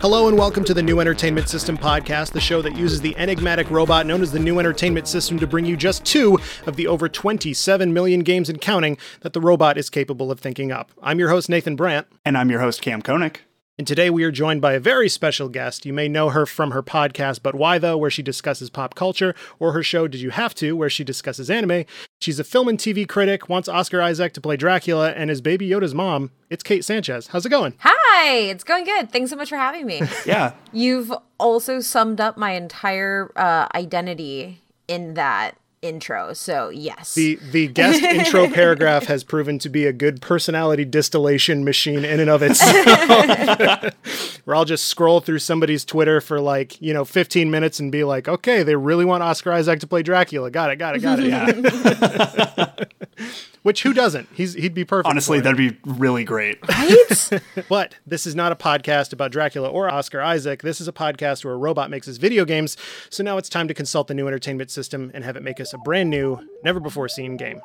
Hello 0.00 0.28
and 0.28 0.38
welcome 0.38 0.64
to 0.64 0.72
the 0.72 0.82
New 0.82 1.00
Entertainment 1.00 1.50
System 1.50 1.76
podcast, 1.76 2.32
the 2.32 2.40
show 2.40 2.62
that 2.62 2.74
uses 2.74 3.02
the 3.02 3.14
enigmatic 3.18 3.70
robot 3.70 4.06
known 4.06 4.22
as 4.22 4.32
the 4.32 4.38
New 4.38 4.58
Entertainment 4.58 5.06
System 5.06 5.38
to 5.38 5.46
bring 5.46 5.66
you 5.66 5.76
just 5.76 6.02
two 6.06 6.38
of 6.64 6.76
the 6.76 6.86
over 6.86 7.06
27 7.06 7.92
million 7.92 8.20
games 8.20 8.48
and 8.48 8.62
counting 8.62 8.96
that 9.20 9.34
the 9.34 9.40
robot 9.42 9.76
is 9.76 9.90
capable 9.90 10.30
of 10.30 10.40
thinking 10.40 10.72
up. 10.72 10.90
I'm 11.02 11.18
your 11.18 11.28
host, 11.28 11.50
Nathan 11.50 11.76
Brandt. 11.76 12.06
And 12.24 12.38
I'm 12.38 12.50
your 12.50 12.60
host, 12.60 12.80
Kam 12.80 13.02
Koenig. 13.02 13.42
And 13.80 13.86
today 13.86 14.10
we 14.10 14.24
are 14.24 14.30
joined 14.30 14.60
by 14.60 14.74
a 14.74 14.78
very 14.78 15.08
special 15.08 15.48
guest. 15.48 15.86
You 15.86 15.94
may 15.94 16.06
know 16.06 16.28
her 16.28 16.44
from 16.44 16.72
her 16.72 16.82
podcast, 16.82 17.40
But 17.42 17.54
Why 17.54 17.78
Though, 17.78 17.96
where 17.96 18.10
she 18.10 18.22
discusses 18.22 18.68
pop 18.68 18.94
culture, 18.94 19.34
or 19.58 19.72
her 19.72 19.82
show, 19.82 20.06
Did 20.06 20.20
You 20.20 20.28
Have 20.28 20.54
to, 20.56 20.76
where 20.76 20.90
she 20.90 21.02
discusses 21.02 21.48
anime. 21.48 21.86
She's 22.20 22.38
a 22.38 22.44
film 22.44 22.68
and 22.68 22.78
TV 22.78 23.08
critic, 23.08 23.48
wants 23.48 23.70
Oscar 23.70 24.02
Isaac 24.02 24.34
to 24.34 24.40
play 24.42 24.58
Dracula, 24.58 25.12
and 25.12 25.30
is 25.30 25.40
Baby 25.40 25.66
Yoda's 25.66 25.94
mom. 25.94 26.30
It's 26.50 26.62
Kate 26.62 26.84
Sanchez. 26.84 27.28
How's 27.28 27.46
it 27.46 27.48
going? 27.48 27.72
Hi, 27.78 28.32
it's 28.32 28.64
going 28.64 28.84
good. 28.84 29.10
Thanks 29.10 29.30
so 29.30 29.36
much 29.36 29.48
for 29.48 29.56
having 29.56 29.86
me. 29.86 30.02
yeah. 30.26 30.52
You've 30.74 31.10
also 31.38 31.80
summed 31.80 32.20
up 32.20 32.36
my 32.36 32.50
entire 32.50 33.32
uh, 33.34 33.66
identity 33.74 34.60
in 34.88 35.14
that 35.14 35.56
intro. 35.82 36.32
So 36.34 36.68
yes, 36.68 37.14
the 37.14 37.38
the 37.50 37.68
guest 37.68 38.02
intro 38.02 38.48
paragraph 38.48 39.04
has 39.06 39.24
proven 39.24 39.58
to 39.60 39.68
be 39.68 39.86
a 39.86 39.92
good 39.92 40.20
personality 40.20 40.84
distillation 40.84 41.64
machine 41.64 42.04
in 42.04 42.20
and 42.20 42.28
of 42.30 42.42
itself. 42.42 43.94
Where 44.44 44.56
I'll 44.56 44.64
just 44.64 44.86
scroll 44.86 45.20
through 45.20 45.38
somebody's 45.38 45.84
Twitter 45.84 46.20
for 46.20 46.40
like 46.40 46.80
you 46.80 46.92
know 46.92 47.04
15 47.04 47.50
minutes 47.50 47.80
and 47.80 47.90
be 47.90 48.04
like, 48.04 48.28
okay, 48.28 48.62
they 48.62 48.76
really 48.76 49.04
want 49.04 49.22
Oscar 49.22 49.52
Isaac 49.52 49.80
to 49.80 49.86
play 49.86 50.02
Dracula. 50.02 50.50
Got 50.50 50.70
it, 50.70 50.76
got 50.76 50.96
it, 50.96 51.00
got 51.00 51.18
it. 51.20 51.26
Yeah. 51.26 52.84
Which 53.62 53.82
who 53.82 53.92
doesn't? 53.92 54.28
He's 54.32 54.54
he'd 54.54 54.74
be 54.74 54.84
perfect. 54.84 55.10
Honestly, 55.10 55.40
that'd 55.40 55.56
be 55.56 55.76
really 55.84 56.24
great. 56.24 56.58
Right? 56.66 57.42
but 57.68 57.94
this 58.06 58.26
is 58.26 58.34
not 58.34 58.52
a 58.52 58.56
podcast 58.56 59.12
about 59.12 59.32
Dracula 59.32 59.68
or 59.68 59.90
Oscar 59.90 60.22
Isaac. 60.22 60.62
This 60.62 60.80
is 60.80 60.88
a 60.88 60.92
podcast 60.92 61.44
where 61.44 61.52
a 61.52 61.58
robot 61.58 61.90
makes 61.90 62.08
us 62.08 62.16
video 62.16 62.44
games. 62.44 62.76
So 63.10 63.22
now 63.22 63.36
it's 63.36 63.48
time 63.48 63.68
to 63.68 63.74
consult 63.74 64.08
the 64.08 64.14
new 64.14 64.26
entertainment 64.26 64.70
system 64.70 65.10
and 65.12 65.24
have 65.24 65.36
it 65.36 65.42
make 65.42 65.60
us 65.60 65.74
a 65.74 65.78
brand 65.78 66.08
new, 66.08 66.40
never 66.64 66.80
before 66.80 67.08
seen 67.08 67.36
game. 67.36 67.60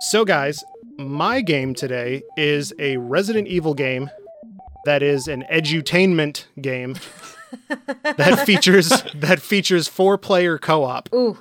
So 0.00 0.24
guys, 0.24 0.62
my 0.98 1.40
game 1.40 1.74
today 1.74 2.22
is 2.36 2.74
a 2.78 2.98
Resident 2.98 3.48
Evil 3.48 3.72
game 3.72 4.10
that 4.84 5.02
is 5.02 5.28
an 5.28 5.44
edutainment 5.50 6.44
game 6.60 6.96
that 8.02 8.44
features 8.44 8.90
that 9.14 9.40
features 9.40 9.88
four 9.88 10.18
player 10.18 10.58
co-op. 10.58 11.08
Ooh 11.14 11.38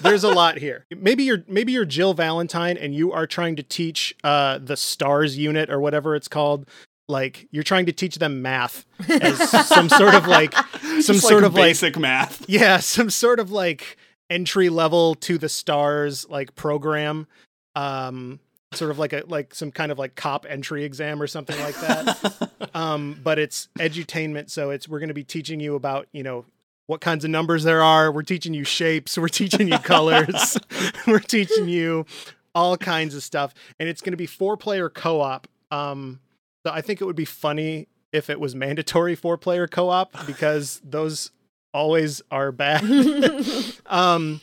there's 0.00 0.24
a 0.24 0.30
lot 0.30 0.58
here. 0.58 0.86
Maybe 0.90 1.24
you're 1.24 1.44
maybe 1.48 1.72
you're 1.72 1.84
Jill 1.84 2.14
Valentine 2.14 2.76
and 2.76 2.94
you 2.94 3.12
are 3.12 3.26
trying 3.26 3.56
to 3.56 3.62
teach 3.62 4.14
uh, 4.24 4.58
the 4.58 4.76
stars 4.76 5.36
unit 5.36 5.70
or 5.70 5.80
whatever 5.80 6.14
it's 6.14 6.28
called. 6.28 6.68
Like 7.08 7.46
you're 7.50 7.62
trying 7.62 7.86
to 7.86 7.92
teach 7.92 8.16
them 8.16 8.42
math 8.42 8.84
as 9.08 9.50
some 9.68 9.88
sort 9.88 10.14
of 10.14 10.26
like 10.26 10.54
some 10.54 11.14
Just 11.14 11.22
sort 11.22 11.42
like 11.42 11.50
of 11.50 11.54
basic 11.54 11.96
like, 11.96 12.02
math. 12.02 12.48
Yeah, 12.48 12.78
some 12.78 13.10
sort 13.10 13.38
of 13.38 13.50
like 13.50 13.96
entry 14.28 14.68
level 14.68 15.14
to 15.16 15.38
the 15.38 15.48
stars 15.48 16.28
like 16.28 16.54
program. 16.56 17.26
Um 17.74 18.40
sort 18.72 18.90
of 18.90 18.98
like 18.98 19.12
a 19.12 19.22
like 19.28 19.54
some 19.54 19.70
kind 19.70 19.92
of 19.92 19.98
like 19.98 20.16
cop 20.16 20.44
entry 20.48 20.84
exam 20.84 21.22
or 21.22 21.26
something 21.26 21.58
like 21.60 21.76
that. 21.80 22.50
um 22.74 23.20
but 23.22 23.38
it's 23.38 23.68
edutainment 23.78 24.50
so 24.50 24.70
it's 24.70 24.88
we're 24.88 24.98
going 24.98 25.08
to 25.08 25.14
be 25.14 25.24
teaching 25.24 25.60
you 25.60 25.76
about, 25.76 26.08
you 26.12 26.24
know, 26.24 26.44
what 26.86 27.00
kinds 27.00 27.24
of 27.24 27.30
numbers 27.30 27.64
there 27.64 27.82
are. 27.82 28.10
We're 28.12 28.22
teaching 28.22 28.54
you 28.54 28.64
shapes. 28.64 29.18
We're 29.18 29.28
teaching 29.28 29.68
you 29.68 29.78
colors. 29.78 30.56
we're 31.06 31.18
teaching 31.18 31.68
you 31.68 32.06
all 32.54 32.76
kinds 32.76 33.14
of 33.14 33.22
stuff. 33.22 33.54
And 33.78 33.88
it's 33.88 34.00
going 34.00 34.12
to 34.12 34.16
be 34.16 34.26
four 34.26 34.56
player 34.56 34.88
co 34.88 35.20
op. 35.20 35.46
Um, 35.70 36.20
so 36.64 36.72
I 36.72 36.80
think 36.80 37.00
it 37.00 37.04
would 37.04 37.16
be 37.16 37.24
funny 37.24 37.88
if 38.12 38.30
it 38.30 38.40
was 38.40 38.54
mandatory 38.54 39.14
four 39.14 39.36
player 39.36 39.66
co 39.66 39.88
op 39.90 40.14
because 40.26 40.80
those 40.84 41.30
always 41.72 42.22
are 42.30 42.52
bad. 42.52 42.84
um, 43.86 44.40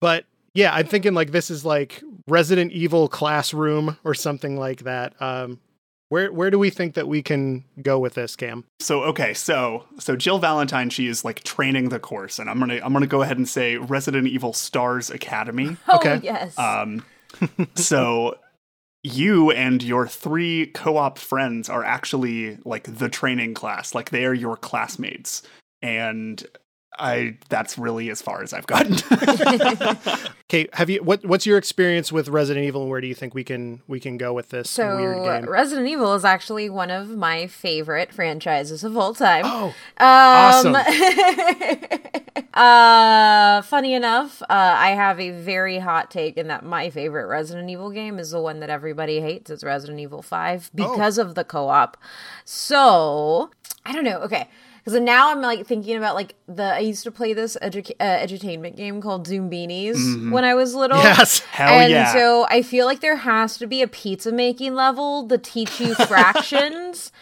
but 0.00 0.24
yeah, 0.54 0.72
I'm 0.74 0.86
thinking 0.86 1.14
like 1.14 1.32
this 1.32 1.50
is 1.50 1.64
like 1.64 2.02
Resident 2.26 2.72
Evil 2.72 3.08
classroom 3.08 3.96
or 4.04 4.14
something 4.14 4.56
like 4.56 4.84
that. 4.84 5.20
Um, 5.20 5.58
where 6.08 6.32
where 6.32 6.50
do 6.50 6.58
we 6.58 6.70
think 6.70 6.94
that 6.94 7.06
we 7.06 7.22
can 7.22 7.64
go 7.82 7.98
with 7.98 8.14
this, 8.14 8.36
Kam? 8.36 8.64
So 8.80 9.02
okay, 9.04 9.34
so 9.34 9.84
so 9.98 10.16
Jill 10.16 10.38
Valentine, 10.38 10.90
she 10.90 11.06
is 11.06 11.24
like 11.24 11.42
training 11.42 11.90
the 11.90 11.98
course, 11.98 12.38
and 12.38 12.48
I'm 12.48 12.58
gonna 12.58 12.80
I'm 12.82 12.92
gonna 12.92 13.06
go 13.06 13.22
ahead 13.22 13.36
and 13.36 13.48
say 13.48 13.76
Resident 13.76 14.26
Evil 14.26 14.52
Stars 14.52 15.10
Academy. 15.10 15.76
Oh 15.88 15.96
okay. 15.96 16.20
yes. 16.22 16.58
Um, 16.58 17.04
so 17.74 18.36
you 19.02 19.50
and 19.52 19.82
your 19.82 20.06
three 20.06 20.66
co-op 20.66 21.18
friends 21.18 21.68
are 21.68 21.84
actually 21.84 22.58
like 22.64 22.84
the 22.98 23.08
training 23.08 23.54
class, 23.54 23.94
like 23.94 24.10
they 24.10 24.24
are 24.24 24.34
your 24.34 24.56
classmates, 24.56 25.42
and 25.82 26.46
I 26.98 27.36
that's 27.48 27.78
really 27.78 28.10
as 28.10 28.20
far 28.20 28.42
as 28.42 28.52
I've 28.52 28.66
gotten. 28.66 28.94
okay, 30.50 30.68
have 30.72 30.90
you 30.90 31.02
what 31.02 31.24
what's 31.24 31.46
your 31.46 31.58
experience 31.58 32.10
with 32.10 32.28
Resident 32.28 32.66
Evil 32.66 32.82
and 32.82 32.90
where 32.90 33.00
do 33.00 33.06
you 33.06 33.14
think 33.14 33.34
we 33.34 33.44
can 33.44 33.80
we 33.86 34.00
can 34.00 34.16
go 34.18 34.32
with 34.32 34.50
this 34.50 34.68
so, 34.68 34.96
weird 34.96 35.22
game? 35.42 35.50
Resident 35.50 35.88
Evil 35.88 36.14
is 36.14 36.24
actually 36.24 36.68
one 36.70 36.90
of 36.90 37.10
my 37.10 37.46
favorite 37.46 38.12
franchises 38.12 38.84
of 38.84 38.96
all 38.96 39.14
time. 39.14 39.44
Oh. 39.46 39.74
Um, 39.98 40.74
awesome. 40.76 40.76
uh 42.54 43.62
funny 43.62 43.94
enough, 43.94 44.42
uh, 44.42 44.46
I 44.48 44.90
have 44.90 45.20
a 45.20 45.30
very 45.30 45.78
hot 45.78 46.10
take 46.10 46.36
in 46.36 46.48
that 46.48 46.64
my 46.64 46.90
favorite 46.90 47.26
Resident 47.26 47.70
Evil 47.70 47.90
game 47.90 48.18
is 48.18 48.30
the 48.30 48.40
one 48.40 48.60
that 48.60 48.70
everybody 48.70 49.20
hates. 49.20 49.50
It's 49.50 49.64
Resident 49.64 50.00
Evil 50.00 50.22
5 50.22 50.70
because 50.74 51.18
oh. 51.18 51.22
of 51.22 51.34
the 51.34 51.44
co-op. 51.44 51.96
So, 52.44 53.50
I 53.84 53.92
don't 53.92 54.04
know. 54.04 54.18
Okay. 54.20 54.48
Because 54.88 55.02
now 55.02 55.30
I'm 55.30 55.42
like 55.42 55.66
thinking 55.66 55.98
about 55.98 56.14
like 56.14 56.34
the 56.46 56.62
I 56.62 56.78
used 56.78 57.02
to 57.02 57.10
play 57.10 57.34
this 57.34 57.58
edu- 57.60 57.92
uh, 58.00 58.04
edutainment 58.04 58.74
game 58.74 59.02
called 59.02 59.28
Zoombinis 59.28 59.96
mm-hmm. 59.96 60.30
when 60.30 60.46
I 60.46 60.54
was 60.54 60.74
little. 60.74 60.96
Yes, 60.96 61.40
hell 61.40 61.74
and 61.74 61.90
yeah! 61.90 62.10
so 62.10 62.46
I 62.48 62.62
feel 62.62 62.86
like 62.86 63.00
there 63.00 63.16
has 63.16 63.58
to 63.58 63.66
be 63.66 63.82
a 63.82 63.86
pizza 63.86 64.32
making 64.32 64.74
level 64.74 65.28
to 65.28 65.36
teach 65.36 65.78
you 65.78 65.94
fractions. 66.06 67.12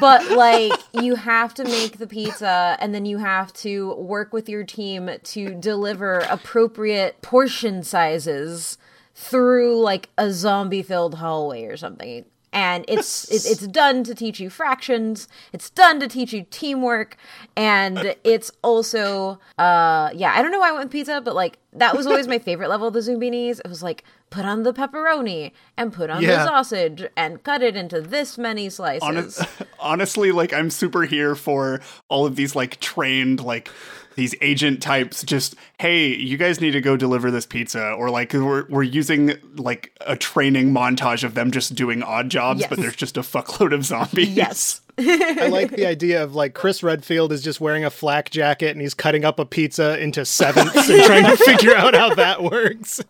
but 0.00 0.30
like 0.30 0.72
you 1.02 1.16
have 1.16 1.52
to 1.52 1.64
make 1.64 1.98
the 1.98 2.06
pizza 2.06 2.78
and 2.80 2.94
then 2.94 3.04
you 3.04 3.18
have 3.18 3.52
to 3.52 3.92
work 3.96 4.32
with 4.32 4.48
your 4.48 4.64
team 4.64 5.10
to 5.22 5.54
deliver 5.56 6.20
appropriate 6.30 7.20
portion 7.20 7.82
sizes 7.82 8.78
through 9.14 9.78
like 9.82 10.08
a 10.16 10.32
zombie 10.32 10.82
filled 10.82 11.16
hallway 11.16 11.64
or 11.64 11.76
something 11.76 12.24
and 12.52 12.84
it's 12.88 13.24
it, 13.30 13.50
it's 13.50 13.66
done 13.66 14.04
to 14.04 14.14
teach 14.14 14.40
you 14.40 14.50
fractions. 14.50 15.28
It's 15.52 15.70
done 15.70 16.00
to 16.00 16.08
teach 16.08 16.32
you 16.32 16.46
teamwork. 16.50 17.16
And 17.56 18.14
it's 18.24 18.50
also 18.62 19.38
uh 19.58 20.10
yeah 20.14 20.32
i 20.34 20.42
don't 20.42 20.50
know 20.50 20.58
why 20.58 20.70
i 20.70 20.72
went 20.72 20.84
with 20.84 20.92
pizza 20.92 21.20
but 21.20 21.34
like 21.34 21.58
that 21.72 21.96
was 21.96 22.06
always 22.06 22.26
my 22.26 22.38
favorite 22.48 22.68
level 22.68 22.88
of 22.88 22.94
the 22.94 23.00
Zoombinis 23.00 23.60
it 23.60 23.68
was 23.68 23.82
like 23.82 24.04
put 24.30 24.44
on 24.44 24.62
the 24.62 24.72
pepperoni 24.72 25.52
and 25.76 25.92
put 25.92 26.08
on 26.08 26.22
yeah. 26.22 26.38
the 26.38 26.44
sausage 26.46 27.04
and 27.16 27.42
cut 27.42 27.62
it 27.62 27.76
into 27.76 28.00
this 28.00 28.38
many 28.38 28.70
slices. 28.70 29.02
Honest, 29.02 29.42
honestly 29.78 30.32
like 30.32 30.52
i'm 30.52 30.70
super 30.70 31.02
here 31.02 31.34
for 31.34 31.80
all 32.08 32.24
of 32.24 32.36
these 32.36 32.56
like 32.56 32.80
trained 32.80 33.40
like 33.40 33.70
these 34.14 34.34
agent 34.40 34.82
types 34.82 35.22
just 35.22 35.54
hey 35.78 36.08
you 36.08 36.36
guys 36.36 36.60
need 36.60 36.72
to 36.72 36.80
go 36.80 36.96
deliver 36.96 37.30
this 37.30 37.46
pizza 37.46 37.92
or 37.92 38.10
like 38.10 38.32
we're, 38.32 38.66
we're 38.68 38.82
using 38.82 39.34
like 39.56 39.92
a 40.06 40.16
training 40.16 40.72
montage 40.72 41.24
of 41.24 41.34
them 41.34 41.50
just 41.50 41.74
doing 41.74 42.02
odd 42.02 42.28
jobs 42.28 42.60
yes. 42.60 42.68
but 42.68 42.78
there's 42.78 42.96
just 42.96 43.16
a 43.16 43.22
fuckload 43.22 43.72
of 43.72 43.84
zombies 43.84 44.28
yes 44.28 44.80
I 44.98 45.48
like 45.48 45.70
the 45.70 45.86
idea 45.86 46.22
of 46.22 46.34
like 46.34 46.52
Chris 46.52 46.82
Redfield 46.82 47.32
is 47.32 47.42
just 47.42 47.62
wearing 47.62 47.82
a 47.82 47.90
flak 47.90 48.28
jacket 48.28 48.72
and 48.72 48.80
he's 48.80 48.92
cutting 48.92 49.24
up 49.24 49.38
a 49.38 49.46
pizza 49.46 49.98
into 49.98 50.24
sevenths 50.26 50.76
and 50.88 51.02
trying 51.04 51.24
to 51.24 51.36
figure 51.36 51.74
out 51.74 51.94
how 51.94 52.14
that 52.14 52.42
works. 52.42 53.00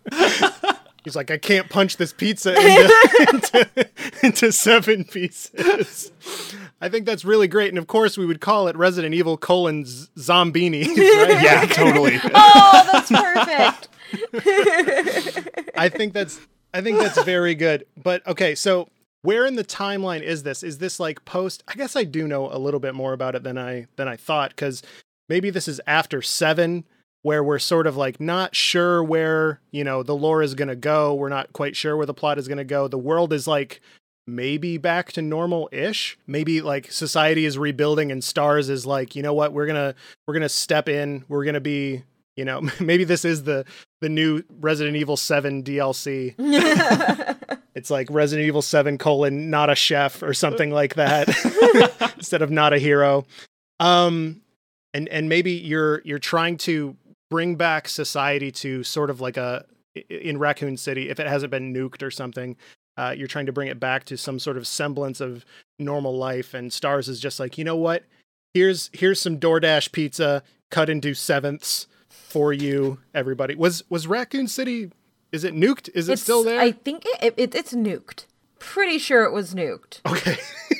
He's 1.05 1.17
like, 1.17 1.31
I 1.31 1.39
can't 1.39 1.69
punch 1.69 1.97
this 1.97 2.13
pizza 2.13 2.55
into, 2.55 3.27
into, 3.33 3.89
into, 4.23 4.53
seven 4.53 5.05
pieces. 5.05 6.13
I 6.81 6.89
think 6.89 7.07
that's 7.07 7.25
really 7.25 7.49
great. 7.49 7.71
And 7.71 7.79
of 7.79 7.89
course, 7.89 8.17
we 8.17 8.25
would 8.25 8.41
call 8.41 8.69
it 8.69 8.77
Resident 8.77 9.15
Evil 9.15 9.37
colon 9.37 9.85
Zombini. 9.85 10.87
Right? 11.23 11.43
yeah, 11.43 11.65
totally. 11.67 12.21
Oh, 12.35 12.89
that's 12.93 13.11
perfect. 13.11 13.89
I 15.77 15.89
think 15.89 16.13
that's 16.13 16.41
I 16.75 16.81
think 16.81 16.99
that's 16.99 17.23
very 17.23 17.55
good. 17.55 17.87
But 18.03 18.27
okay, 18.27 18.55
so 18.55 18.89
where 19.23 19.47
in 19.47 19.57
the 19.57 19.65
timeline 19.65 20.23
is 20.23 20.43
this? 20.43 20.63
Is 20.63 20.79
this 20.79 21.01
like 21.01 21.25
post? 21.25 21.63
I 21.69 21.75
guess 21.75 21.97
I 21.97 22.05
do 22.05 22.29
know 22.29 22.53
a 22.53 22.59
little 22.59 22.81
bit 22.81 22.95
more 22.95 23.13
about 23.13 23.35
it 23.35 23.43
than 23.43 23.59
I 23.59 23.87
than 23.97 24.09
I 24.09 24.17
thought 24.17 24.51
because 24.51 24.83
maybe 25.29 25.51
this 25.51 25.69
is 25.69 25.81
after 25.87 26.23
seven 26.23 26.85
where 27.23 27.43
we're 27.43 27.59
sort 27.59 27.87
of 27.87 27.97
like 27.97 28.21
not 28.21 28.55
sure 28.55 29.03
where, 29.03 29.61
you 29.71 29.85
know, 29.85 30.03
the 30.03 30.17
lore 30.17 30.43
is 30.43 30.55
going 30.55 30.69
to 30.69 30.77
go. 30.77 31.15
We're 31.15 31.29
not 31.29 31.53
quite 31.53 31.77
sure 31.77 31.97
where 31.97 32.07
the 32.07 32.15
plot 32.15 32.39
is 32.39 32.49
going 32.49 32.59
to 32.59 32.65
go. 32.65 32.89
The 32.89 32.99
world 32.99 33.33
is 33.33 33.47
like 33.47 33.81
maybe 34.27 34.77
back 34.77 35.13
to 35.13 35.23
normal-ish. 35.23 36.19
Maybe 36.27 36.61
like 36.61 36.91
society 36.91 37.45
is 37.45 37.59
rebuilding 37.59 38.11
and 38.13 38.23
Stars 38.23 38.69
is 38.69 38.87
like, 38.87 39.15
you 39.15 39.23
know 39.23 39.35
what, 39.35 39.53
we're 39.53 39.67
going 39.67 39.77
to 39.77 39.95
we're 40.27 40.35
going 40.35 40.43
to 40.43 40.49
step 40.49 40.89
in. 40.89 41.25
We're 41.29 41.45
going 41.45 41.55
to 41.55 41.61
be 41.61 42.03
you 42.37 42.45
know, 42.45 42.63
maybe 42.81 43.05
this 43.05 43.25
is 43.25 43.45
the 43.45 43.65
the 44.01 44.09
new 44.09 44.43
Resident 44.61 44.97
Evil 44.97 45.17
7 45.17 45.63
DLC. 45.63 46.35
It's 47.75 47.91
like 47.91 48.09
Resident 48.11 48.47
Evil 48.47 48.61
7 48.61 48.99
colon 48.99 49.49
not 49.49 49.71
a 49.71 49.75
chef 49.75 50.23
or 50.23 50.35
something 50.35 50.71
like 50.71 50.97
that 50.97 51.27
instead 52.19 52.43
of 52.43 52.51
not 52.51 52.75
a 52.75 52.79
hero. 52.79 53.25
Um 53.81 54.43
and 54.93 55.09
and 55.09 55.29
maybe 55.29 55.53
you're 55.53 56.03
you're 56.05 56.19
trying 56.19 56.59
to 56.59 56.97
bring 57.33 57.57
back 57.57 57.89
society 57.89 58.53
to 58.53 58.85
sort 58.85 59.09
of 59.09 59.23
like 59.23 59.39
a 59.39 59.65
in 60.11 60.37
Raccoon 60.37 60.77
City 60.77 61.09
if 61.09 61.19
it 61.19 61.27
hasn't 61.27 61.51
been 61.51 61.73
nuked 61.73 62.03
or 62.03 62.11
something. 62.11 62.57
Uh, 62.99 63.15
you're 63.17 63.27
trying 63.27 63.47
to 63.47 63.53
bring 63.53 63.69
it 63.69 63.81
back 63.81 64.05
to 64.05 64.19
some 64.19 64.39
sort 64.39 64.59
of 64.59 64.67
semblance 64.67 65.19
of 65.19 65.47
normal 65.79 66.15
life 66.15 66.53
and 66.53 66.71
Stars 66.71 67.09
is 67.09 67.19
just 67.19 67.41
like, 67.41 67.57
"You 67.57 67.65
know 67.65 67.75
what? 67.75 68.05
Here's 68.53 68.91
here's 68.93 69.19
some 69.19 69.41
DoorDash 69.41 69.93
pizza 69.93 70.43
cut 70.71 70.91
into 70.91 71.15
sevenths 71.15 71.87
for 72.11 72.53
you 72.53 72.99
everybody." 73.15 73.55
Was 73.55 73.83
was 73.89 74.07
Raccoon 74.07 74.47
City 74.47 74.91
is 75.33 75.43
it 75.43 75.55
nuked? 75.55 75.89
Is 75.95 76.11
it 76.11 76.13
it's 76.13 76.23
still 76.23 76.45
there? 76.45 76.61
I 76.61 76.73
think 76.73 77.07
it, 77.07 77.33
it, 77.39 77.55
it's 77.55 77.73
nuked. 77.73 78.27
Pretty 78.59 78.99
sure 78.99 79.25
it 79.25 79.33
was 79.33 79.55
nuked. 79.55 80.01
Okay. 80.07 80.37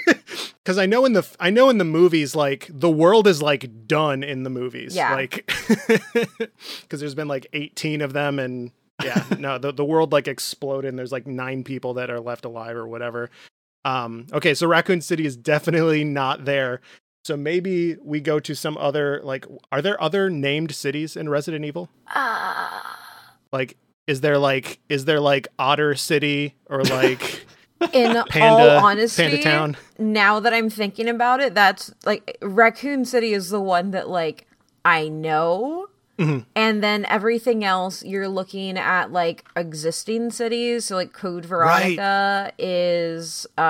Cuz 0.65 0.79
I 0.79 0.87
know 0.87 1.05
in 1.05 1.13
the 1.13 1.27
I 1.41 1.51
know 1.51 1.69
in 1.71 1.79
the 1.79 1.85
movies 1.85 2.35
like 2.35 2.69
the 2.71 2.91
world 2.91 3.27
is 3.27 3.43
like 3.43 3.87
done 3.87 4.23
in 4.23 4.43
the 4.43 4.51
movies. 4.51 4.95
Yeah. 4.95 5.15
Like 5.15 5.47
cuz 6.89 7.01
there's 7.01 7.15
been 7.15 7.29
like 7.29 7.47
18 7.53 8.01
of 8.01 8.13
them 8.13 8.39
and 8.39 8.73
yeah, 9.03 9.25
no, 9.39 9.59
the 9.59 9.73
the 9.73 9.85
world 9.85 10.13
like 10.13 10.29
exploded 10.29 10.89
and 10.89 10.99
there's 10.99 11.13
like 11.13 11.27
9 11.27 11.65
people 11.65 11.95
that 11.95 12.11
are 12.11 12.21
left 12.21 12.45
alive 12.45 12.77
or 12.77 12.87
whatever. 12.87 13.31
Um 13.85 14.27
okay, 14.33 14.55
so 14.55 14.67
Raccoon 14.67 15.01
City 15.01 15.27
is 15.27 15.37
definitely 15.37 16.05
not 16.05 16.45
there. 16.45 16.81
So 17.25 17.37
maybe 17.37 17.97
we 18.03 18.21
go 18.21 18.41
to 18.41 18.55
some 18.55 18.77
other 18.79 19.21
like 19.23 19.47
are 19.71 19.83
there 19.83 20.01
other 20.03 20.29
named 20.31 20.75
cities 20.75 21.17
in 21.17 21.29
Resident 21.29 21.65
Evil? 21.65 21.89
Ah. 22.09 22.99
Like 23.53 23.77
is 24.07 24.21
there 24.21 24.39
like 24.39 24.81
is 24.89 25.05
there 25.05 25.21
like 25.21 25.49
Otter 25.59 25.95
City 25.95 26.57
or 26.67 26.83
like 26.85 27.45
in 27.93 28.17
all 28.41 28.71
honesty, 28.85 29.23
Panda 29.23 29.43
Town? 29.43 29.77
now 29.99 30.41
that 30.41 30.53
I'm 30.53 30.71
thinking 30.71 31.09
about 31.09 31.41
it, 31.41 31.55
that's 31.55 31.93
like 32.05 32.37
Raccoon 32.43 33.05
City 33.05 33.33
is 33.33 33.51
the 33.51 33.61
one 33.61 33.91
that 33.93 34.09
like 34.09 34.47
I 34.85 35.09
know. 35.09 35.89
Mm-hmm. 36.19 36.41
And 36.55 36.85
then 36.85 37.05
everything 37.07 37.65
else, 37.65 38.05
you're 38.05 38.29
looking 38.29 38.79
at 38.79 39.11
like 39.11 39.45
existing 39.57 40.31
cities. 40.31 40.85
So 40.85 40.97
like 40.97 41.13
Code 41.13 41.45
Veronica 41.45 42.53
is, 42.59 43.47
uh, 43.59 43.61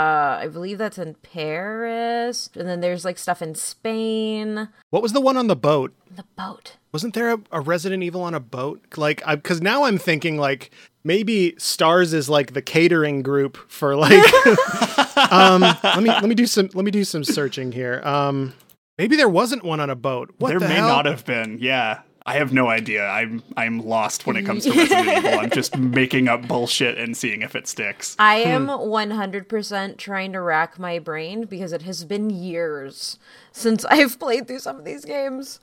I 0.41 0.49
believe 0.53 0.79
that's 0.79 0.99
in 0.99 1.15
Paris. 1.23 2.51
And 2.55 2.69
then 2.69 2.81
there's 2.81 3.05
like 3.05 3.17
stuff 3.17 3.43
in 3.43 3.55
Spain. 3.55 4.69
What 4.91 5.03
was 5.03 5.13
the 5.13 5.21
one 5.21 5.37
on 5.37 5.47
the 5.47 5.57
boat? 5.57 5.95
The 6.15 6.25
boat. 6.37 6.77
Wasn't 6.93 7.15
there 7.15 7.33
a, 7.33 7.41
a 7.53 7.61
Resident 7.61 8.03
Evil 8.03 8.23
on 8.23 8.35
a 8.35 8.41
boat? 8.41 8.83
Like, 8.97 9.23
because 9.27 9.63
now 9.63 9.85
I'm 9.85 9.97
thinking 9.97 10.37
like 10.37 10.71
maybe 11.05 11.55
Stars 11.59 12.13
is 12.13 12.29
like 12.29 12.55
the 12.55 12.63
catering 12.63 13.23
group 13.23 13.57
for 13.71 13.97
like. 13.97 14.23
um, 15.33 15.61
let 15.61 16.03
me 16.03 16.09
let 16.09 16.25
me 16.25 16.35
do 16.35 16.47
some 16.47 16.71
let 16.75 16.85
me 16.85 16.91
do 16.91 17.05
some 17.05 17.25
searching 17.25 17.73
here. 17.73 18.01
Um, 18.05 18.55
maybe 18.99 19.17
there 19.17 19.29
wasn't 19.29 19.65
one 19.65 19.81
on 19.81 19.91
a 19.91 19.97
boat. 19.97 20.33
What 20.39 20.49
there 20.49 20.61
the 20.61 20.69
may 20.69 20.77
hell? 20.77 20.89
not 20.89 21.07
have 21.07 21.25
been. 21.25 21.59
Yeah. 21.61 22.03
I 22.25 22.35
have 22.35 22.53
no 22.53 22.69
idea. 22.69 23.05
I'm 23.05 23.43
I'm 23.57 23.81
lost 23.81 24.27
when 24.27 24.37
it 24.37 24.45
comes 24.45 24.65
to 24.65 24.71
Resident 24.77 25.09
Evil. 25.09 25.41
I'm 25.41 25.51
just 25.51 25.77
making 25.77 26.29
up 26.29 26.47
bullshit 26.47 26.97
and 26.97 27.17
seeing 27.17 27.43
if 27.43 27.57
it 27.57 27.67
sticks. 27.67 28.15
I 28.19 28.37
am 28.37 28.69
100% 28.69 29.97
trying 29.97 30.33
to 30.33 30.41
rack 30.41 30.79
my 30.79 31.01
brain 31.01 31.47
because 31.47 31.73
it 31.73 31.83
has 31.83 32.05
been 32.05 32.31
years 32.31 33.19
since 33.51 33.85
I've 33.91 34.21
played 34.21 34.47
through 34.47 34.61
some 34.61 34.79
of 34.79 34.85
these 34.85 35.05
games. 35.05 35.59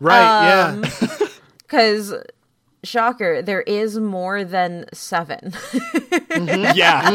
Right? 0.00 0.66
Um, 0.66 0.84
yeah. 0.84 1.28
Because, 1.58 2.12
shocker, 2.84 3.42
there 3.42 3.62
is 3.62 3.98
more 3.98 4.44
than 4.44 4.86
seven. 4.92 5.52
Yeah. 6.74 7.10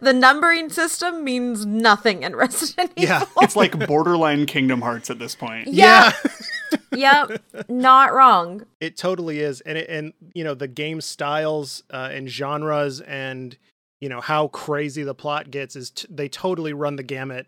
the 0.00 0.12
numbering 0.12 0.70
system 0.70 1.24
means 1.24 1.64
nothing 1.64 2.22
in 2.22 2.34
Resident 2.36 2.92
Evil. 2.96 3.08
Yeah. 3.08 3.24
it's 3.40 3.54
like 3.56 3.86
borderline 3.86 4.46
Kingdom 4.46 4.80
Hearts 4.80 5.10
at 5.10 5.18
this 5.18 5.34
point. 5.34 5.68
Yeah. 5.68 6.12
yep. 6.92 7.42
Not 7.68 8.12
wrong. 8.12 8.66
It 8.80 8.96
totally 8.96 9.40
is, 9.40 9.60
and 9.62 9.78
it, 9.78 9.88
and 9.88 10.12
you 10.34 10.42
know 10.44 10.54
the 10.54 10.68
game 10.68 11.00
styles 11.00 11.82
uh, 11.90 12.08
and 12.12 12.28
genres 12.28 13.00
and 13.00 13.56
you 14.00 14.08
know 14.08 14.20
how 14.20 14.48
crazy 14.48 15.02
the 15.02 15.14
plot 15.14 15.50
gets 15.50 15.76
is 15.76 15.90
t- 15.90 16.08
they 16.10 16.28
totally 16.28 16.72
run 16.72 16.96
the 16.96 17.02
gamut. 17.02 17.46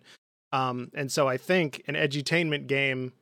Um, 0.52 0.90
and 0.94 1.10
so 1.10 1.26
I 1.28 1.36
think 1.36 1.82
an 1.88 1.94
edutainment 1.94 2.66
game. 2.66 3.12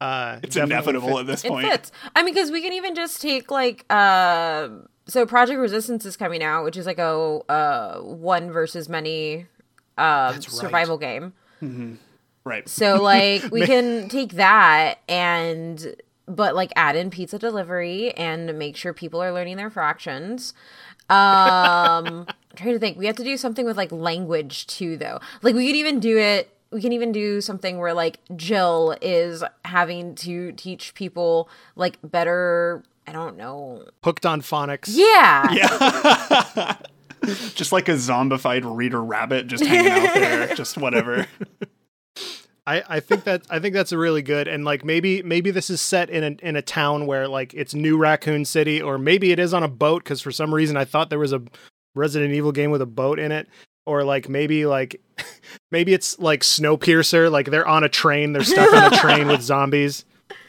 Uh, 0.00 0.38
It's 0.42 0.56
inevitable 0.56 1.08
fit- 1.08 1.18
at 1.20 1.26
this 1.26 1.42
point. 1.42 1.64
It 1.64 1.68
point. 1.68 1.72
fits. 1.80 1.92
I 2.14 2.22
mean, 2.22 2.34
because 2.34 2.50
we 2.50 2.62
can 2.62 2.72
even 2.72 2.94
just 2.94 3.20
take 3.20 3.50
like 3.50 3.84
uh 3.90 4.68
so 5.06 5.24
Project 5.26 5.58
Resistance 5.58 6.04
is 6.06 6.16
coming 6.16 6.42
out, 6.42 6.64
which 6.64 6.76
is 6.76 6.86
like 6.86 6.98
a 6.98 7.40
uh 7.48 7.98
one 8.00 8.50
versus 8.50 8.88
many 8.88 9.46
uh 9.96 10.32
That's 10.32 10.48
right. 10.48 10.56
survival 10.60 10.98
game. 10.98 11.32
Right. 12.44 12.68
So 12.68 13.02
like 13.02 13.42
we 13.50 13.66
can 13.66 14.08
take 14.08 14.32
that 14.34 14.98
and 15.08 15.96
but 16.26 16.54
like 16.54 16.72
add 16.76 16.94
in 16.94 17.10
pizza 17.10 17.38
delivery 17.38 18.12
and 18.12 18.58
make 18.58 18.76
sure 18.76 18.92
people 18.92 19.20
are 19.22 19.32
learning 19.32 19.56
their 19.56 19.70
fractions. 19.70 20.52
Um 21.10 22.26
I'm 22.50 22.56
trying 22.56 22.74
to 22.74 22.78
think. 22.78 22.98
We 22.98 23.06
have 23.06 23.16
to 23.16 23.24
do 23.24 23.36
something 23.36 23.64
with 23.66 23.76
like 23.76 23.90
language 23.92 24.66
too 24.66 24.96
though. 24.96 25.20
Like 25.42 25.54
we 25.54 25.66
could 25.66 25.76
even 25.76 26.00
do 26.00 26.18
it 26.18 26.54
we 26.70 26.80
can 26.80 26.92
even 26.92 27.12
do 27.12 27.40
something 27.40 27.78
where 27.78 27.94
like 27.94 28.18
Jill 28.36 28.96
is 29.00 29.42
having 29.64 30.14
to 30.16 30.52
teach 30.52 30.94
people 30.94 31.48
like 31.76 31.98
better 32.02 32.82
I 33.06 33.12
don't 33.12 33.36
know. 33.38 33.84
hooked 34.04 34.26
on 34.26 34.42
phonics. 34.42 34.88
Yeah. 34.90 35.50
Yeah. 35.52 36.76
just 37.54 37.72
like 37.72 37.88
a 37.88 37.94
zombified 37.94 38.62
reader 38.64 39.02
rabbit 39.02 39.48
just 39.48 39.64
hanging 39.64 39.90
out 39.90 40.14
there, 40.14 40.46
just 40.54 40.78
whatever. 40.78 41.26
I, 42.64 42.84
I 42.88 43.00
think 43.00 43.24
that 43.24 43.42
I 43.50 43.58
think 43.58 43.74
that's 43.74 43.90
a 43.90 43.98
really 43.98 44.22
good 44.22 44.46
and 44.46 44.64
like 44.64 44.84
maybe 44.84 45.22
maybe 45.22 45.50
this 45.50 45.68
is 45.70 45.80
set 45.80 46.10
in 46.10 46.22
a 46.22 46.46
in 46.46 46.54
a 46.54 46.62
town 46.62 47.06
where 47.06 47.26
like 47.26 47.54
it's 47.54 47.74
New 47.74 47.96
Raccoon 47.96 48.44
City 48.44 48.80
or 48.80 48.98
maybe 48.98 49.32
it 49.32 49.38
is 49.38 49.52
on 49.52 49.62
a 49.62 49.68
boat 49.68 50.04
because 50.04 50.20
for 50.20 50.30
some 50.30 50.54
reason 50.54 50.76
I 50.76 50.84
thought 50.84 51.10
there 51.10 51.18
was 51.18 51.32
a 51.32 51.42
Resident 51.94 52.34
Evil 52.34 52.52
game 52.52 52.70
with 52.70 52.82
a 52.82 52.86
boat 52.86 53.18
in 53.18 53.32
it 53.32 53.48
or 53.88 54.04
like 54.04 54.28
maybe 54.28 54.66
like 54.66 55.00
maybe 55.70 55.94
it's 55.94 56.18
like 56.18 56.42
Snowpiercer 56.42 57.30
like 57.30 57.50
they're 57.50 57.66
on 57.66 57.82
a 57.84 57.88
train 57.88 58.32
they're 58.34 58.44
stuck 58.44 58.72
on 58.72 58.92
a 58.92 58.96
train 59.04 59.28
with 59.28 59.42
zombies. 59.42 60.04